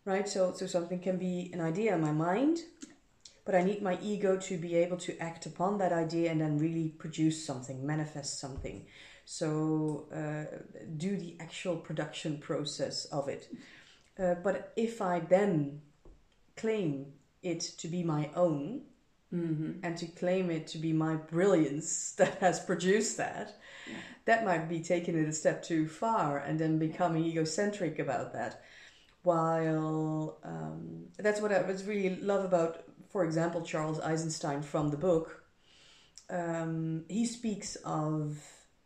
[0.05, 0.29] Right?
[0.29, 2.61] So, so something can be an idea in my mind,
[3.49, 6.59] but I need my ego to be able to act upon that idea and then
[6.59, 8.85] really produce something, manifest something.
[9.25, 10.59] So, uh,
[10.99, 13.49] do the actual production process of it.
[14.19, 15.81] Uh, but if I then
[16.59, 17.07] claim
[17.43, 18.83] it to be my own,
[19.35, 19.81] mm-hmm.
[19.83, 23.95] and to claim it to be my brilliance that has produced that, Yeah.
[24.27, 28.63] that might be taking it a step too far and then becoming egocentric about that.
[29.23, 34.97] While um, that's what I was really love about, for example, Charles Eisenstein from the
[34.97, 35.45] book.
[36.31, 38.43] Um, he speaks of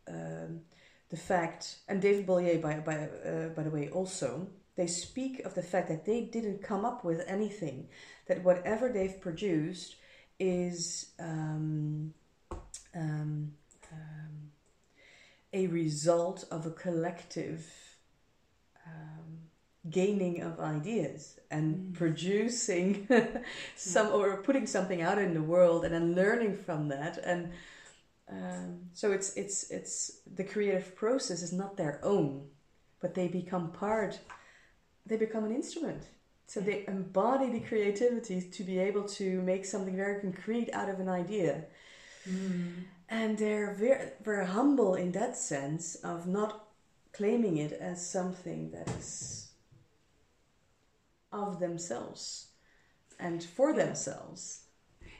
[0.07, 0.61] um,
[1.09, 5.53] the fact, and David Bollier, by by uh, by the way, also they speak of
[5.53, 7.89] the fact that they didn't come up with anything.
[8.27, 9.95] That whatever they've produced
[10.39, 12.13] is um,
[12.95, 13.53] um,
[13.91, 14.51] um,
[15.51, 17.67] a result of a collective
[19.89, 21.93] gaining of ideas and Mm.
[21.93, 23.07] producing
[23.75, 27.51] some or putting something out in the world and then learning from that and
[28.29, 32.47] um, so it's it's it's the creative process is not their own
[33.01, 34.19] but they become part
[35.05, 36.03] they become an instrument
[36.47, 40.99] So they embody the creativity to be able to make something very concrete out of
[40.99, 41.65] an idea.
[42.29, 42.83] Mm.
[43.09, 46.67] And they're very, very humble in that sense of not
[47.11, 49.42] claiming it as something that is
[51.33, 52.47] of themselves
[53.19, 53.85] and for Yeah.
[53.85, 54.59] themselves.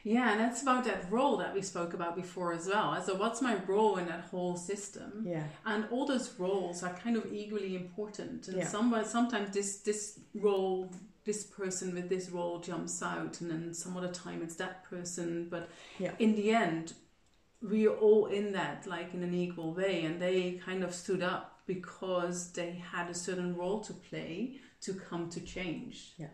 [0.06, 3.00] Yeah, and that's about that role that we spoke about before as well.
[3.02, 5.24] So, what's my role in that whole system?
[5.26, 5.46] Yeah.
[5.64, 8.48] And all those roles are kind of equally important.
[8.48, 8.68] And Yeah.
[8.68, 10.90] somebody, sometimes this this role,
[11.24, 15.48] this person with this role jumps out, and then some other time it's that person.
[15.48, 16.14] But Yeah.
[16.18, 16.92] in the end,
[17.62, 20.04] we are all in that, like in an equal way.
[20.04, 24.94] And they kind of stood up because they had a certain role to play to
[24.94, 26.14] come to change.
[26.18, 26.28] Yeah.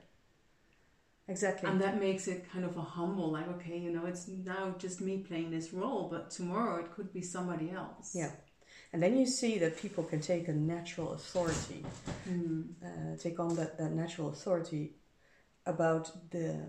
[1.28, 1.70] Exactly.
[1.70, 5.00] And that makes it kind of a humble, like, okay, you know, it's now just
[5.00, 8.14] me playing this role, but tomorrow it could be somebody else.
[8.14, 8.32] Yeah.
[8.92, 11.84] And then you see that people can take a natural authority,
[12.28, 12.74] Mm.
[12.82, 14.96] uh, take on that, that natural authority
[15.64, 16.66] about the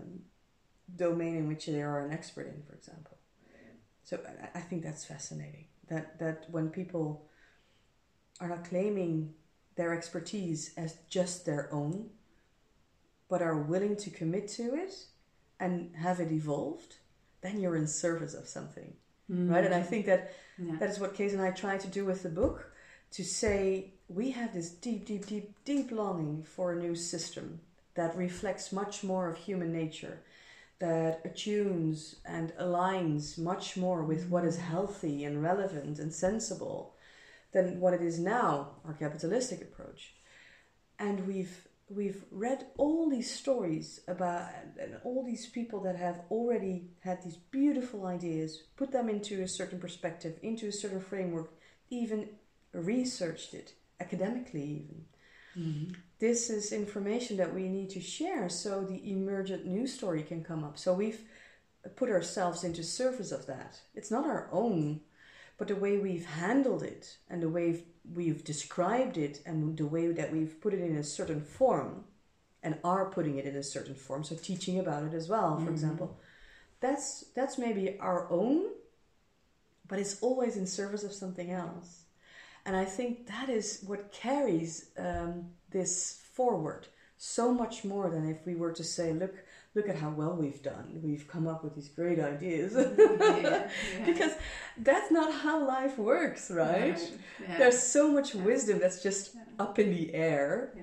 [0.94, 3.18] domain in which they are an expert in, for example.
[4.04, 4.20] So
[4.54, 5.66] I, I think that's fascinating.
[5.88, 7.26] That that when people
[8.40, 9.34] are not claiming
[9.76, 12.10] their expertise as just their own,
[13.28, 14.94] but are willing to commit to it
[15.58, 16.96] and have it evolved,
[17.40, 18.92] then you're in service of something,
[19.28, 19.64] right?
[19.64, 19.86] And I mm.
[19.86, 20.76] think that Yeah.
[20.78, 22.72] that is what Kees and I try to do with the book
[23.12, 27.60] to say we have this deep, deep, deep, deep longing for a new system
[27.94, 30.20] that reflects much more of human nature,
[30.78, 34.62] that attunes and aligns much more with what is mm.
[34.62, 36.91] healthy and relevant and sensible
[37.52, 40.14] than what it is now, our capitalistic approach.
[40.98, 44.48] And we've we've read all these stories about
[44.80, 49.48] and all these people that have already had these beautiful ideas, put them into a
[49.48, 51.52] certain perspective, into a certain framework,
[51.90, 52.28] even
[52.72, 55.04] researched it academically even.
[55.54, 55.96] Mhm.
[56.18, 60.64] This is information that we need to share so the emergent news story can come
[60.64, 60.78] up.
[60.78, 61.28] So we've
[61.96, 63.82] put ourselves into service of that.
[63.94, 65.02] It's not our own,
[65.58, 67.84] but the way we've handled it and the way
[68.14, 72.04] we've described it and the way that we've put it in a certain form
[72.62, 75.70] and are putting it in a certain form, so teaching about it as well, for
[75.70, 75.72] Mhm.
[75.72, 76.18] example.
[76.80, 78.70] That's that's maybe our own,
[79.86, 82.02] but it's always in service of something else.
[82.64, 88.44] And I think that is what carries um, this forward so much more than if
[88.46, 89.34] we were to say, look,
[89.74, 91.00] look at how well we've done.
[91.02, 92.74] We've come up with these great ideas.
[92.76, 92.88] Yeah,
[93.98, 94.04] yeah.
[94.04, 94.32] because
[94.78, 96.98] that's not how life works, right?
[97.40, 97.58] Yeah.
[97.58, 100.72] There's so much wisdom that's just up in the air.
[100.76, 100.82] Yeah.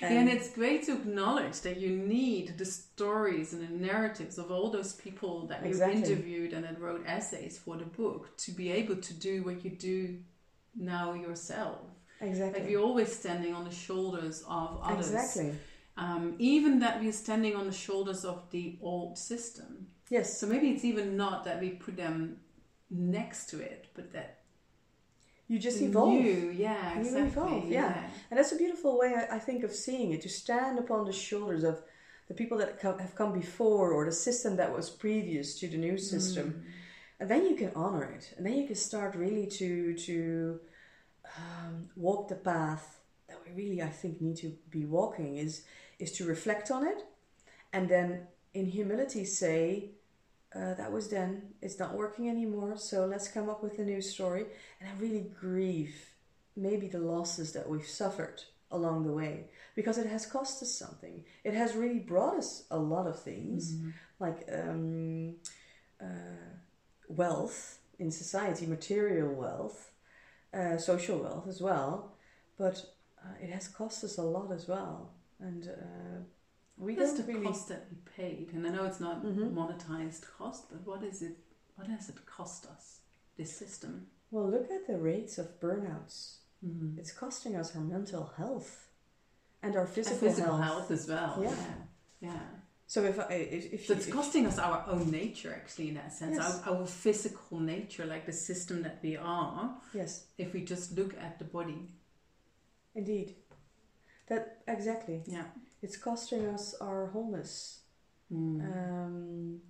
[0.00, 4.50] Yeah, and it's great to acknowledge that you need the stories and the narratives of
[4.50, 6.02] all those people that you Exactly.
[6.02, 9.70] interviewed and that wrote essays for the book to be able to do what you
[9.70, 10.18] do
[10.74, 11.78] now yourself.
[12.20, 12.60] exactly.
[12.62, 15.10] Like we're always standing on the shoulders of others.
[15.12, 15.52] exactly.
[15.96, 19.88] Um, even that we're standing on the shoulders of the old system.
[20.08, 20.38] Yes.
[20.38, 22.38] So maybe it's even not that we put them
[22.90, 24.38] next to it, but that
[25.48, 26.24] You just evolve.
[26.54, 28.08] yeah, You exactly, evolve, yeah.
[28.30, 31.12] And that's a beautiful way, I, I think, of seeing it to stand upon the
[31.12, 31.82] shoulders of
[32.28, 35.76] the people that come, have come before or the system that was previous to the
[35.76, 36.46] new system.
[36.50, 36.70] Mm.
[37.20, 38.32] And then you can honor it.
[38.36, 40.60] And then you can start really to, to
[41.36, 43.00] um, walk the path
[43.54, 45.64] really, I think, need to be walking is,
[45.98, 47.04] is to reflect on it
[47.72, 49.92] and then in humility say,
[50.54, 54.02] uh, that was then, it's not working anymore, so let's come up with a new
[54.02, 54.44] story.
[54.80, 55.94] And I really grieve
[56.54, 61.24] maybe the losses that we've suffered along the way because it has cost us something.
[61.44, 63.90] It has really brought us a lot of things Mm-hmm.
[64.18, 65.36] like um,
[66.00, 66.52] uh,
[67.08, 69.92] wealth in society, material wealth,
[70.52, 72.12] uh, social wealth as well,
[72.58, 72.84] but
[73.24, 75.14] uh, it has cost us a lot as well.
[75.40, 76.20] And uh,
[76.76, 77.46] we is don't the really.
[77.46, 78.52] cost that we paid?
[78.54, 79.52] And I know it's not Mhm.
[79.54, 81.36] monetized cost, but what is it?
[81.76, 83.00] What has it cost us?
[83.36, 84.06] This system.
[84.30, 86.38] Well, look at the rates of burnouts.
[86.64, 86.98] Mm-hmm.
[86.98, 88.88] It's costing us our mental health
[89.62, 90.88] and our And physical, physical health.
[90.88, 90.90] health.
[90.90, 91.38] as well.
[91.42, 91.50] Yeah.
[92.20, 92.30] Yeah.
[92.32, 92.40] yeah.
[92.86, 95.94] So if I, if, if So it's if- costing us our own nature, actually, in
[95.94, 96.62] that sense, Yes.
[96.66, 99.76] our, our physical nature, like the system that we are.
[99.94, 101.88] yes, If we just look at the body,
[102.94, 103.34] indeed,
[104.28, 105.22] that exactly.
[105.26, 105.44] yeah.
[105.82, 107.80] It's costing us our wholeness.
[108.32, 108.60] Mm.
[108.60, 109.60] Um,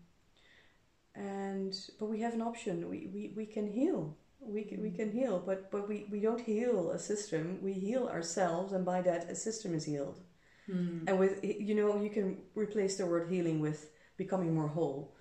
[1.15, 2.89] and but we have an option.
[2.89, 4.17] We, we, we can heal.
[4.41, 7.59] We can, we can heal, but but we, we don't heal a system.
[7.63, 10.21] We heal ourselves, and by that, a system is healed.
[10.69, 11.05] Mm.
[11.07, 15.15] And with you know, you can replace the word healing with becoming more whole,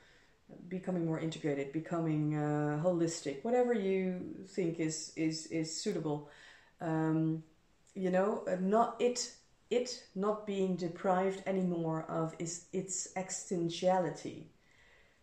[0.68, 6.30] becoming more integrated, becoming uh, holistic, whatever you think is is is suitable.
[6.80, 7.44] Um,
[7.96, 9.36] you know, uh, not it
[9.70, 14.48] it not being deprived anymore of is its existentiality.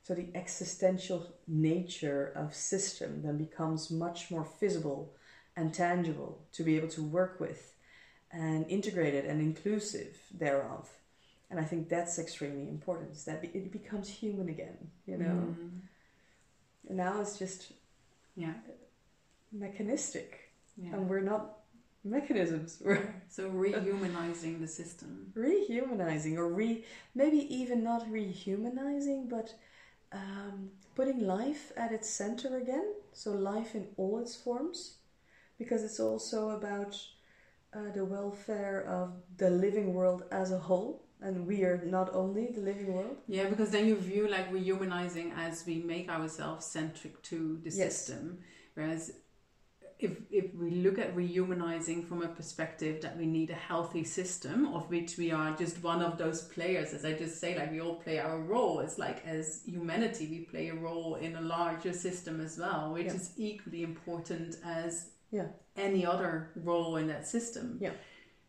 [0.03, 5.14] So the existential nature of system then becomes much more visible
[5.55, 7.75] and tangible to be able to work with
[8.31, 10.89] and integrated and inclusive thereof.
[11.51, 15.55] And I think that's extremely important, is that it becomes human again, you know.
[15.59, 15.81] Mm.
[16.89, 17.73] And now it's just
[18.35, 18.55] Yeah.
[19.53, 20.53] mechanistic.
[20.77, 20.95] Yeah.
[20.95, 21.57] And we're not
[22.11, 22.80] mechanisms.
[22.84, 25.32] We're so rehumanizing the system.
[25.36, 26.84] rehumanizing or re
[27.14, 29.54] maybe even not rehumanizing but
[30.12, 34.96] um, putting life at its center again so life in all its forms
[35.59, 36.96] because it's also about
[37.74, 42.46] uh, the welfare of the living world as a whole and we are not only
[42.52, 47.20] the living world Yeah, because then you view like rehumanizing as we make ourselves centric
[47.24, 47.94] to the Yes.
[47.96, 48.38] system,
[48.74, 49.12] whereas
[49.99, 54.66] if if we look at rehumanizing from a perspective that we need a healthy system
[54.72, 57.80] of which we are just one of those players, as I just say, like we
[57.80, 58.78] all play our role.
[58.80, 63.07] It's like as humanity, we play a role in a larger system as well, which
[63.07, 63.14] Yeah.
[63.14, 67.78] is equally important as yeah any other role in that system.
[67.80, 67.92] Yeah.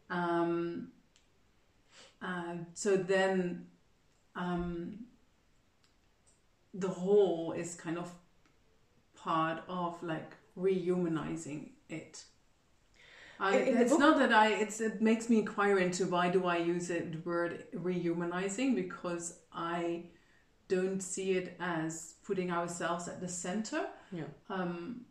[0.10, 0.91] Um,
[2.22, 3.68] uh, so then
[4.36, 5.06] um,
[6.74, 8.12] the whole is kind of
[9.16, 12.24] part of like rehumanizing it.
[13.39, 14.49] I, In- it's book- not that I.
[14.53, 19.39] It's it makes me inquire into why do I use it, the word rehumanizing because
[19.53, 20.03] I
[20.68, 23.86] don't see it as putting ourselves at the center.
[24.12, 25.01] yeah Um,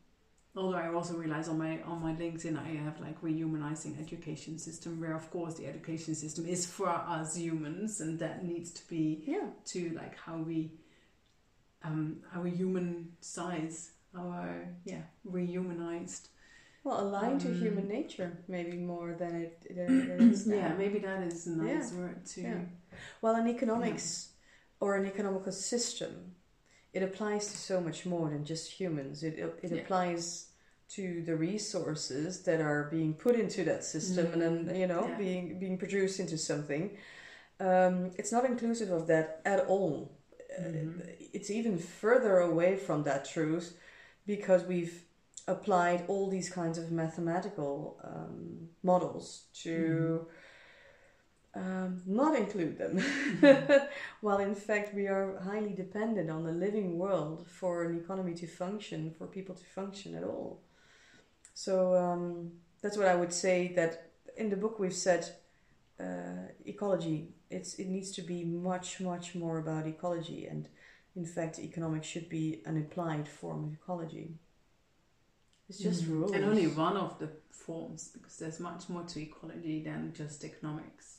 [0.55, 5.01] although I also realize on my on my LinkedIn I have like rehumanizing education system
[5.01, 9.22] where of course the education system is for us humans and that needs to be
[9.26, 10.59] yeah to like how we
[11.84, 16.29] um our human size our yeah rehumanized
[16.85, 19.79] well aligned to Um, human nature maybe more than it, it
[20.33, 20.57] is now.
[20.57, 21.99] yeah maybe that is a nice Yeah.
[22.01, 22.61] word to Yeah.
[23.23, 24.33] Well, in economics
[24.81, 26.12] or an economical system,
[26.93, 29.23] it applies to so much more than just humans.
[29.23, 29.83] It it Yeah.
[29.83, 30.47] applies
[30.97, 35.19] to the resources that are being put into that system and then you know Yeah.
[35.19, 36.85] being being produced into something.
[37.61, 40.12] Um, it's not inclusive of that at all.
[40.61, 41.01] Mhm.
[41.01, 41.05] Uh,
[41.37, 43.77] it's even further away from that truth
[44.29, 45.05] because we've
[45.49, 50.26] applied all these kinds of mathematical um, models to
[51.55, 53.03] um, not include them.
[54.20, 58.47] While in fact we are highly dependent on the living world for an economy to
[58.47, 60.61] function, for people to function at all.
[61.55, 62.53] So um,
[62.83, 63.72] that's what I would say.
[63.74, 65.26] That in the book we've said
[65.99, 67.31] uh, ecology.
[67.51, 70.68] It's it needs to be much much more about ecology, and
[71.17, 74.39] in fact, economics should be an applied form of ecology.
[75.69, 76.09] It's just Mhm.
[76.11, 76.33] rules.
[76.33, 81.19] and only one of the forms because there's much more to ecology than just economics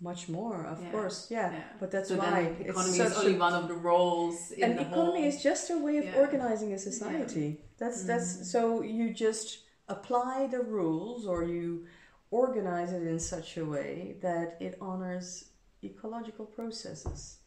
[0.00, 0.90] much more, of Yeah.
[0.92, 1.30] course.
[1.30, 4.78] Yeah, yeah but that's so why economy is only one of the roles in and
[4.78, 6.18] the economy whole is just a way of Yeah.
[6.18, 7.60] organizing a society.
[7.78, 11.86] That's that's so you just apply the rules or you
[12.30, 15.50] organize it in such a way that it honors
[15.82, 17.38] ecological processes.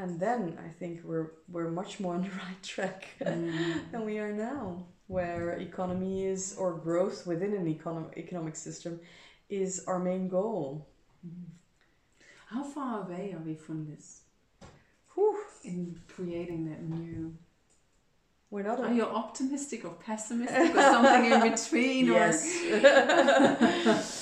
[0.00, 3.90] And then I think we're we're much more on the right track Mm.
[3.92, 4.62] than we are now,
[5.08, 8.92] where economy is or growth within an economic economic system
[9.50, 10.86] is our main goal.
[12.46, 14.06] How far away are we from this
[15.14, 17.34] Whew, in creating that new?
[18.52, 18.80] we're not.
[18.80, 22.06] Are you optimistic or pessimistic or something in between?
[22.06, 22.40] Yes.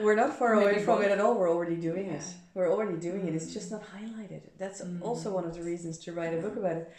[0.00, 1.04] We're not far away from both.
[1.06, 1.34] it at all.
[1.38, 2.14] We're already doing Yeah.
[2.16, 2.24] it.
[2.54, 3.34] We're already doing it.
[3.34, 3.52] It's Mm.
[3.52, 4.42] just not highlighted.
[4.58, 5.02] That's Mm.
[5.02, 6.90] also one of the reasons to write a book about it.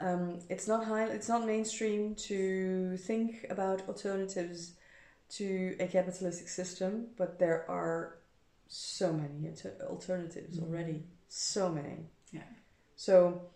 [0.00, 1.06] Um, it's not high.
[1.08, 4.74] It's not mainstream to think about alternatives
[5.30, 8.18] to a capitalistic system, but there are
[8.68, 10.62] so many alter- alternatives Mm.
[10.64, 11.06] already.
[11.28, 12.08] So many.
[12.32, 12.44] Yeah.
[12.96, 13.50] So,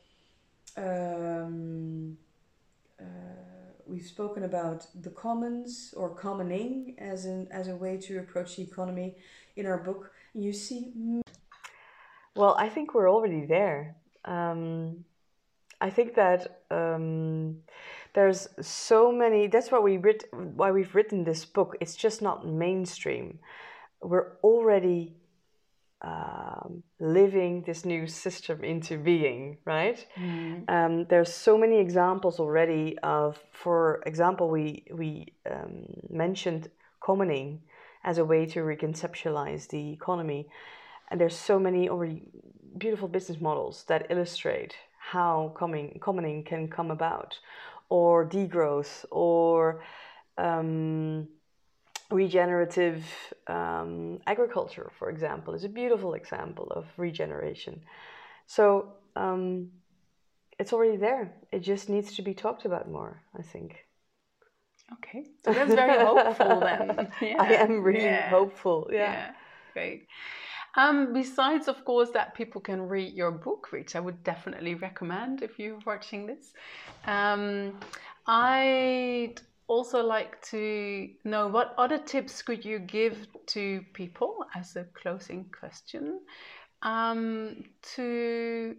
[0.77, 2.19] um,
[3.01, 3.05] uh,
[3.93, 8.63] we've spoken about the commons or commoning as an as a way to approach the
[8.63, 9.17] economy
[9.57, 10.11] in our book.
[10.35, 10.93] You see,
[12.35, 13.97] well, I think we're already there.
[14.25, 15.05] Um,
[15.81, 17.59] I think that um,
[18.15, 19.47] there's so many.
[19.49, 21.77] That's why we writ, why we've written this book.
[21.81, 23.41] It's just not mainstream.
[24.01, 25.15] We're already
[26.03, 30.05] um, living this new system into being, right?
[30.17, 30.69] Mm.
[30.69, 36.69] Um, there's so many examples already of, for example, we we um, mentioned
[37.05, 37.61] commoning
[38.05, 40.49] as a way to reconceptualize the economy,
[41.09, 42.23] and there's so many already
[42.79, 47.39] beautiful business models that illustrate how coming commoning can come about,
[47.91, 49.85] or degrowth, or
[50.37, 51.29] um,
[52.13, 53.05] regenerative
[53.47, 57.81] um, agriculture, for example, is a beautiful example of regeneration.
[58.47, 59.71] So um,
[60.59, 61.33] it's already there.
[61.51, 63.87] It just needs to be talked about more, I think.
[64.95, 67.09] Okay, so that's very hopeful then.
[67.21, 67.41] Yeah.
[67.41, 68.29] I am really yeah.
[68.29, 68.89] hopeful.
[68.93, 68.99] Yeah.
[68.99, 69.33] yeah.
[69.73, 70.07] Great.
[70.75, 75.43] Um, besides, of course, that people can read your book, which I would definitely recommend
[75.43, 76.53] if you're watching this.
[77.07, 77.79] Um,
[78.27, 79.35] I'd
[79.73, 85.47] also like to know what other tips could you give to people as a closing
[85.59, 86.21] question
[86.83, 87.65] um,
[87.95, 88.77] to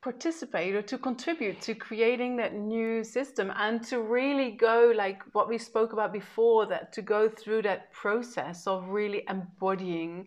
[0.00, 5.48] participate or to contribute to creating that new system and to really go like what
[5.48, 10.26] we spoke about before that to go through that process of really embodying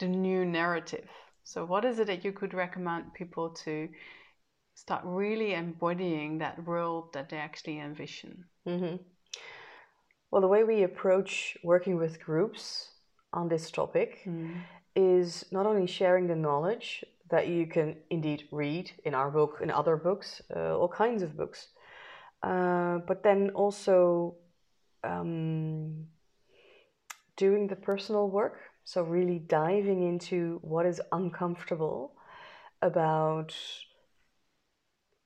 [0.00, 1.08] the new narrative.
[1.44, 3.88] So what is it that you could recommend people to
[4.74, 8.96] start really embodying that world that they actually envision mm-hmm.
[10.30, 12.90] well the way we approach working with groups
[13.32, 14.60] on this topic mm.
[14.94, 19.70] is not only sharing the knowledge that you can indeed read in our book, in
[19.70, 21.68] other books, uh, all kinds of books.
[22.42, 24.36] Uh, but then also
[25.02, 26.06] um,
[27.36, 32.12] doing the personal work, so really diving into what is uncomfortable
[32.82, 33.54] about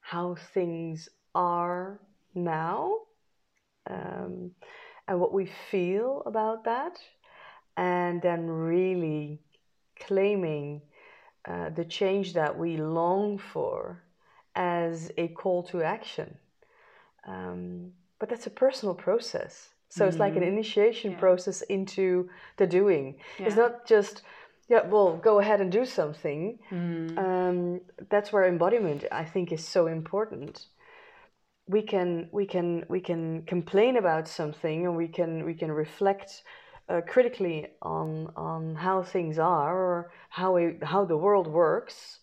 [0.01, 2.01] how things are
[2.35, 2.95] now
[3.89, 4.51] um,
[5.07, 6.99] and what we feel about that,
[7.77, 9.41] and then really
[9.99, 10.83] claiming
[11.49, 14.03] uh, the change that we long for
[14.55, 16.37] as a call to action.
[17.27, 19.71] Um, but that's a personal process.
[19.89, 20.09] So mm-hmm.
[20.09, 20.53] it's like an mm-hmm.
[20.53, 21.19] initiation yeah.
[21.19, 23.17] process into the doing.
[23.39, 23.47] Yeah.
[23.47, 24.23] It's not just,
[24.69, 26.59] yeah, well, go ahead and do something.
[26.71, 27.19] Mm.
[27.19, 30.67] Um, that's where embodiment, I think, is so important.
[31.71, 36.43] We can we can we can complain about something, and we can we can reflect
[36.91, 42.19] uh, critically on on how things are or how we, how the world works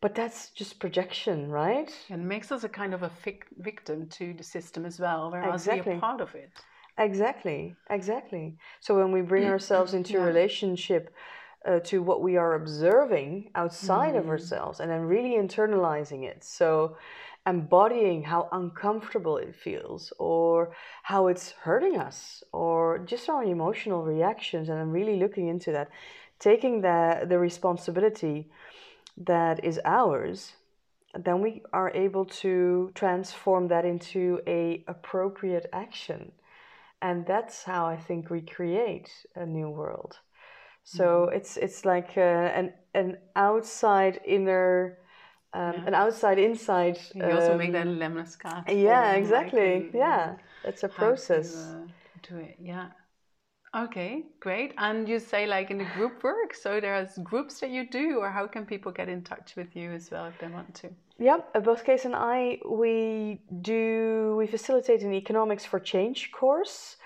[0.00, 4.32] but that's just projection right and makes us a kind of a fic- victim to
[4.34, 5.94] the system as well whereas exactly.
[5.94, 6.50] we're part of it
[6.98, 10.24] exactly exactly so when we bring ourselves into yeah.
[10.24, 11.14] relationship
[11.68, 14.18] uh, to what we are observing outside mm.
[14.18, 16.96] of ourselves and then really internalizing it so
[17.46, 24.68] embodying how uncomfortable it feels or how it's hurting us or just our emotional reactions
[24.68, 25.90] and I'm really looking into that.
[26.38, 28.50] Taking the the responsibility
[29.16, 30.52] that is ours
[31.14, 36.32] then we are able to transform that into a appropriate action.
[37.02, 40.18] And that's how I think we create a new world.
[40.84, 41.36] So mm-hmm.
[41.36, 44.98] it's it's like uh, an an outside inner
[45.52, 45.86] um, yeah.
[45.86, 46.98] an outside inside.
[47.14, 48.64] You um, also make that um, lemniscate.
[48.68, 49.84] Yeah, exactly.
[49.84, 50.34] Like, yeah,
[50.64, 51.52] it's a process.
[51.52, 51.86] To, uh,
[52.28, 52.56] do it.
[52.60, 52.88] Yeah.
[53.74, 54.74] Okay, great.
[54.78, 58.28] And you say like in the group work, so there's groups that you do, or
[58.28, 60.90] how can people get in touch with you as well if they want to?
[61.18, 66.96] Yeah, both Kees and I, we do we facilitate an economics for change course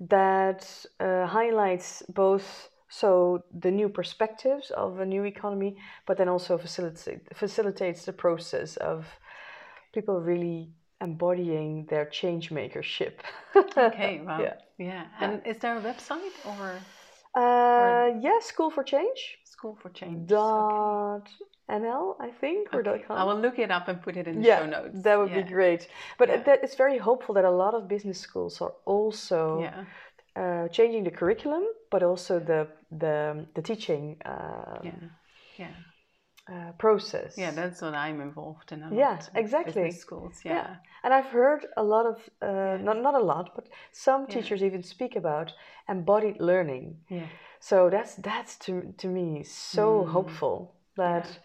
[0.00, 2.70] that uh, highlights both
[3.00, 5.76] so the new perspectives of a new economy,
[6.06, 9.04] but then also facilitate, facilitates the process of
[9.92, 10.70] people really
[11.00, 13.14] embodying their change makership.
[13.76, 14.40] okay, wow.
[14.40, 14.54] Yeah.
[14.78, 15.04] yeah.
[15.20, 16.78] And is there a website or?
[17.34, 18.20] Uh, or...
[18.20, 19.38] Yeah, School for Change.
[19.44, 20.28] School for Change.
[20.28, 21.26] Dot
[21.68, 21.80] okay.
[21.80, 23.02] NL, I think, or okay.
[23.08, 23.16] .com.
[23.18, 25.02] I will look it up and put it in the yeah, show notes.
[25.02, 25.42] That would yeah.
[25.42, 25.88] be great.
[26.16, 26.56] But yeah.
[26.62, 29.84] it's very hopeful that a lot of business schools are also yeah
[30.36, 34.16] uh, changing the curriculum, but also the the the teaching.
[34.24, 34.92] Um, yeah.
[35.56, 35.74] Yeah.
[36.46, 37.38] Uh, process.
[37.38, 38.82] Yeah, that's what I'm involved in.
[38.82, 39.90] A yeah, exactly.
[39.92, 40.40] Schools.
[40.44, 40.52] Yeah.
[40.52, 40.76] yeah.
[41.02, 42.76] and I've heard a lot of uh, yeah.
[42.82, 45.52] not not a lot, but some teachers even speak about
[45.88, 46.98] embodied learning.
[47.08, 47.28] Yeah.
[47.60, 50.08] So that's that's to to me so mm.
[50.10, 51.26] hopeful that.
[51.26, 51.38] Yeah.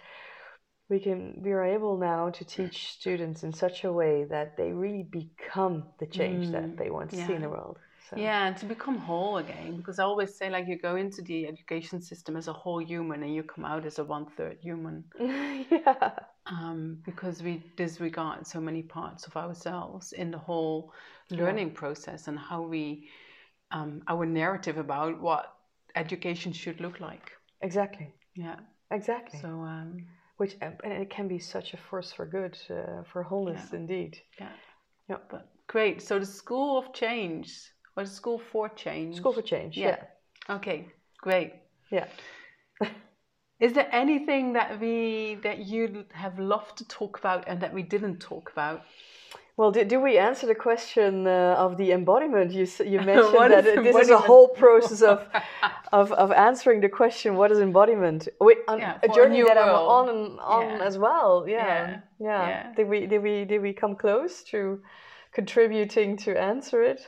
[0.89, 4.71] We can we are able now to teach students in such a way that they
[4.71, 6.51] really become the change mm.
[6.53, 7.77] that they want to see in the world.
[8.09, 8.17] So.
[8.17, 11.47] Yeah, and to become whole again, because I always say like you go into the
[11.47, 15.03] education system as a whole human and you come out as a one third human.
[15.19, 16.11] yeah.
[16.47, 20.91] Um, because we disregard so many parts of ourselves in the whole
[21.29, 21.75] learning yeah.
[21.75, 23.09] process and how we
[23.69, 25.53] um, our narrative about what
[25.95, 27.31] education should look like.
[27.61, 28.11] Exactly.
[28.33, 28.55] Yeah.
[28.89, 29.39] Exactly.
[29.39, 29.49] So.
[29.49, 30.07] Um,
[30.37, 33.79] which and it can be such a force for good, uh, for wholeness, yeah.
[33.79, 34.17] indeed.
[34.39, 34.49] Yeah.
[35.09, 35.17] Yeah.
[35.29, 36.01] But great.
[36.01, 37.69] So the school of change
[37.99, 39.17] or School for Change?
[39.17, 39.97] School for Change, yeah.
[40.49, 40.55] yeah.
[40.55, 40.87] Okay,
[41.17, 41.53] great.
[41.91, 42.05] Yeah.
[43.59, 47.83] Is there anything that we that you have loved to talk about and that we
[47.83, 48.81] didn't talk about?
[49.57, 52.53] Well, do, did we answer the question uh, of the embodiment?
[52.53, 55.27] You you mentioned that is this is a whole process of,
[55.91, 58.29] of of answering the question, what is embodiment?
[58.39, 60.87] We, on, Yeah, a a journey new that I'm on and on Yeah.
[60.87, 61.45] as well.
[61.45, 61.57] Yeah.
[61.57, 61.99] Yeah.
[62.19, 62.73] yeah, Yeah.
[62.77, 64.81] Did we did we did we come close to
[65.33, 67.01] contributing to answer it?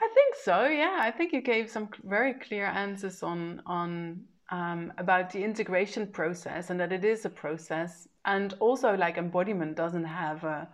[0.00, 0.66] I think so.
[0.66, 6.06] Yeah, I think you gave some very clear answers on on um, about the integration
[6.06, 10.68] process and that it is a process, and also like embodiment doesn't have a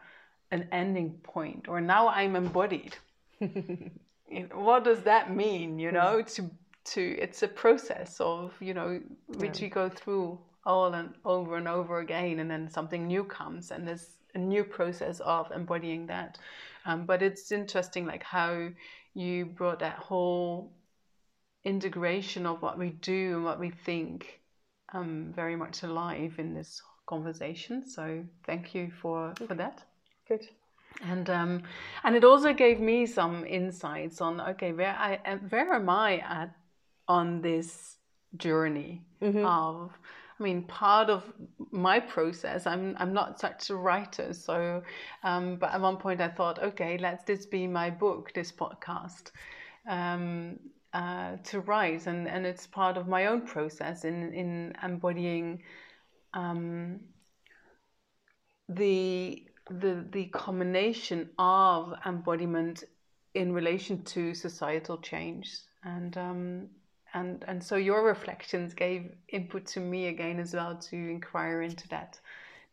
[0.50, 1.68] an ending point.
[1.68, 2.96] Or now I'm embodied.
[4.54, 5.78] What does that mean?
[5.78, 6.50] You know, to
[6.84, 11.68] to it's a process of you know which we go through all and over and
[11.68, 16.38] over again, and then something new comes, and there's a new process of embodying that.
[16.86, 18.68] Um, but it's interesting, like how
[19.14, 20.72] you brought that whole
[21.64, 24.40] integration of what we do and what we think
[24.92, 27.86] um, very much alive in this conversation.
[27.86, 29.84] So thank you for for that.
[30.28, 30.48] Good.
[31.04, 31.62] And um,
[32.04, 36.54] and it also gave me some insights on okay, where I where am I at
[37.08, 37.96] on this
[38.36, 39.92] journey of.
[40.38, 41.22] I mean, part of
[41.70, 42.66] my process.
[42.66, 44.82] I'm I'm not such a writer, so.
[45.22, 49.30] Um, but at one point, I thought, okay, let's this be my book, this podcast,
[49.88, 50.58] um,
[50.92, 55.62] uh, to write, and and it's part of my own process in in embodying
[56.34, 57.00] um,
[58.68, 62.84] the the the combination of embodiment
[63.34, 65.50] in relation to societal change
[65.84, 66.68] and um,
[67.14, 71.86] and and so your reflections gave input to me again as well to inquire into
[71.88, 72.18] that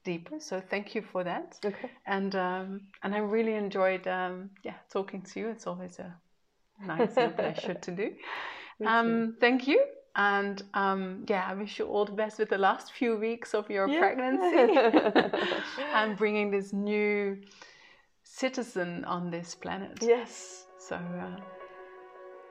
[0.03, 1.89] deeper so thank you for that Okay.
[2.05, 6.15] and um, and I really enjoyed um, yeah talking to you it's always a
[6.85, 8.11] nice and a pleasure to do
[8.85, 9.83] um, thank you
[10.15, 13.69] and um, yeah I wish you all the best with the last few weeks of
[13.69, 13.99] your Yeah.
[13.99, 14.73] pregnancy
[15.95, 17.37] and bringing this new
[18.23, 19.97] citizen on this planet.
[20.01, 20.65] Yes.
[20.77, 21.37] So, uh,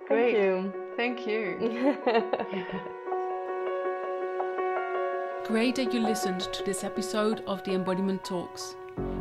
[0.09, 0.39] Thank great.
[0.39, 0.73] you.
[0.97, 1.97] Thank you.
[5.45, 8.75] Great that you listened to this episode of the Embodiment Talks.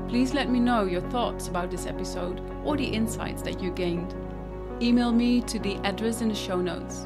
[0.08, 4.16] Please let me know your thoughts about this episode or the insights that you gained.
[4.82, 7.06] Email me to the address in the show notes.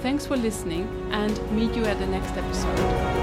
[0.01, 3.18] Thanks for listening and meet you at the next episode.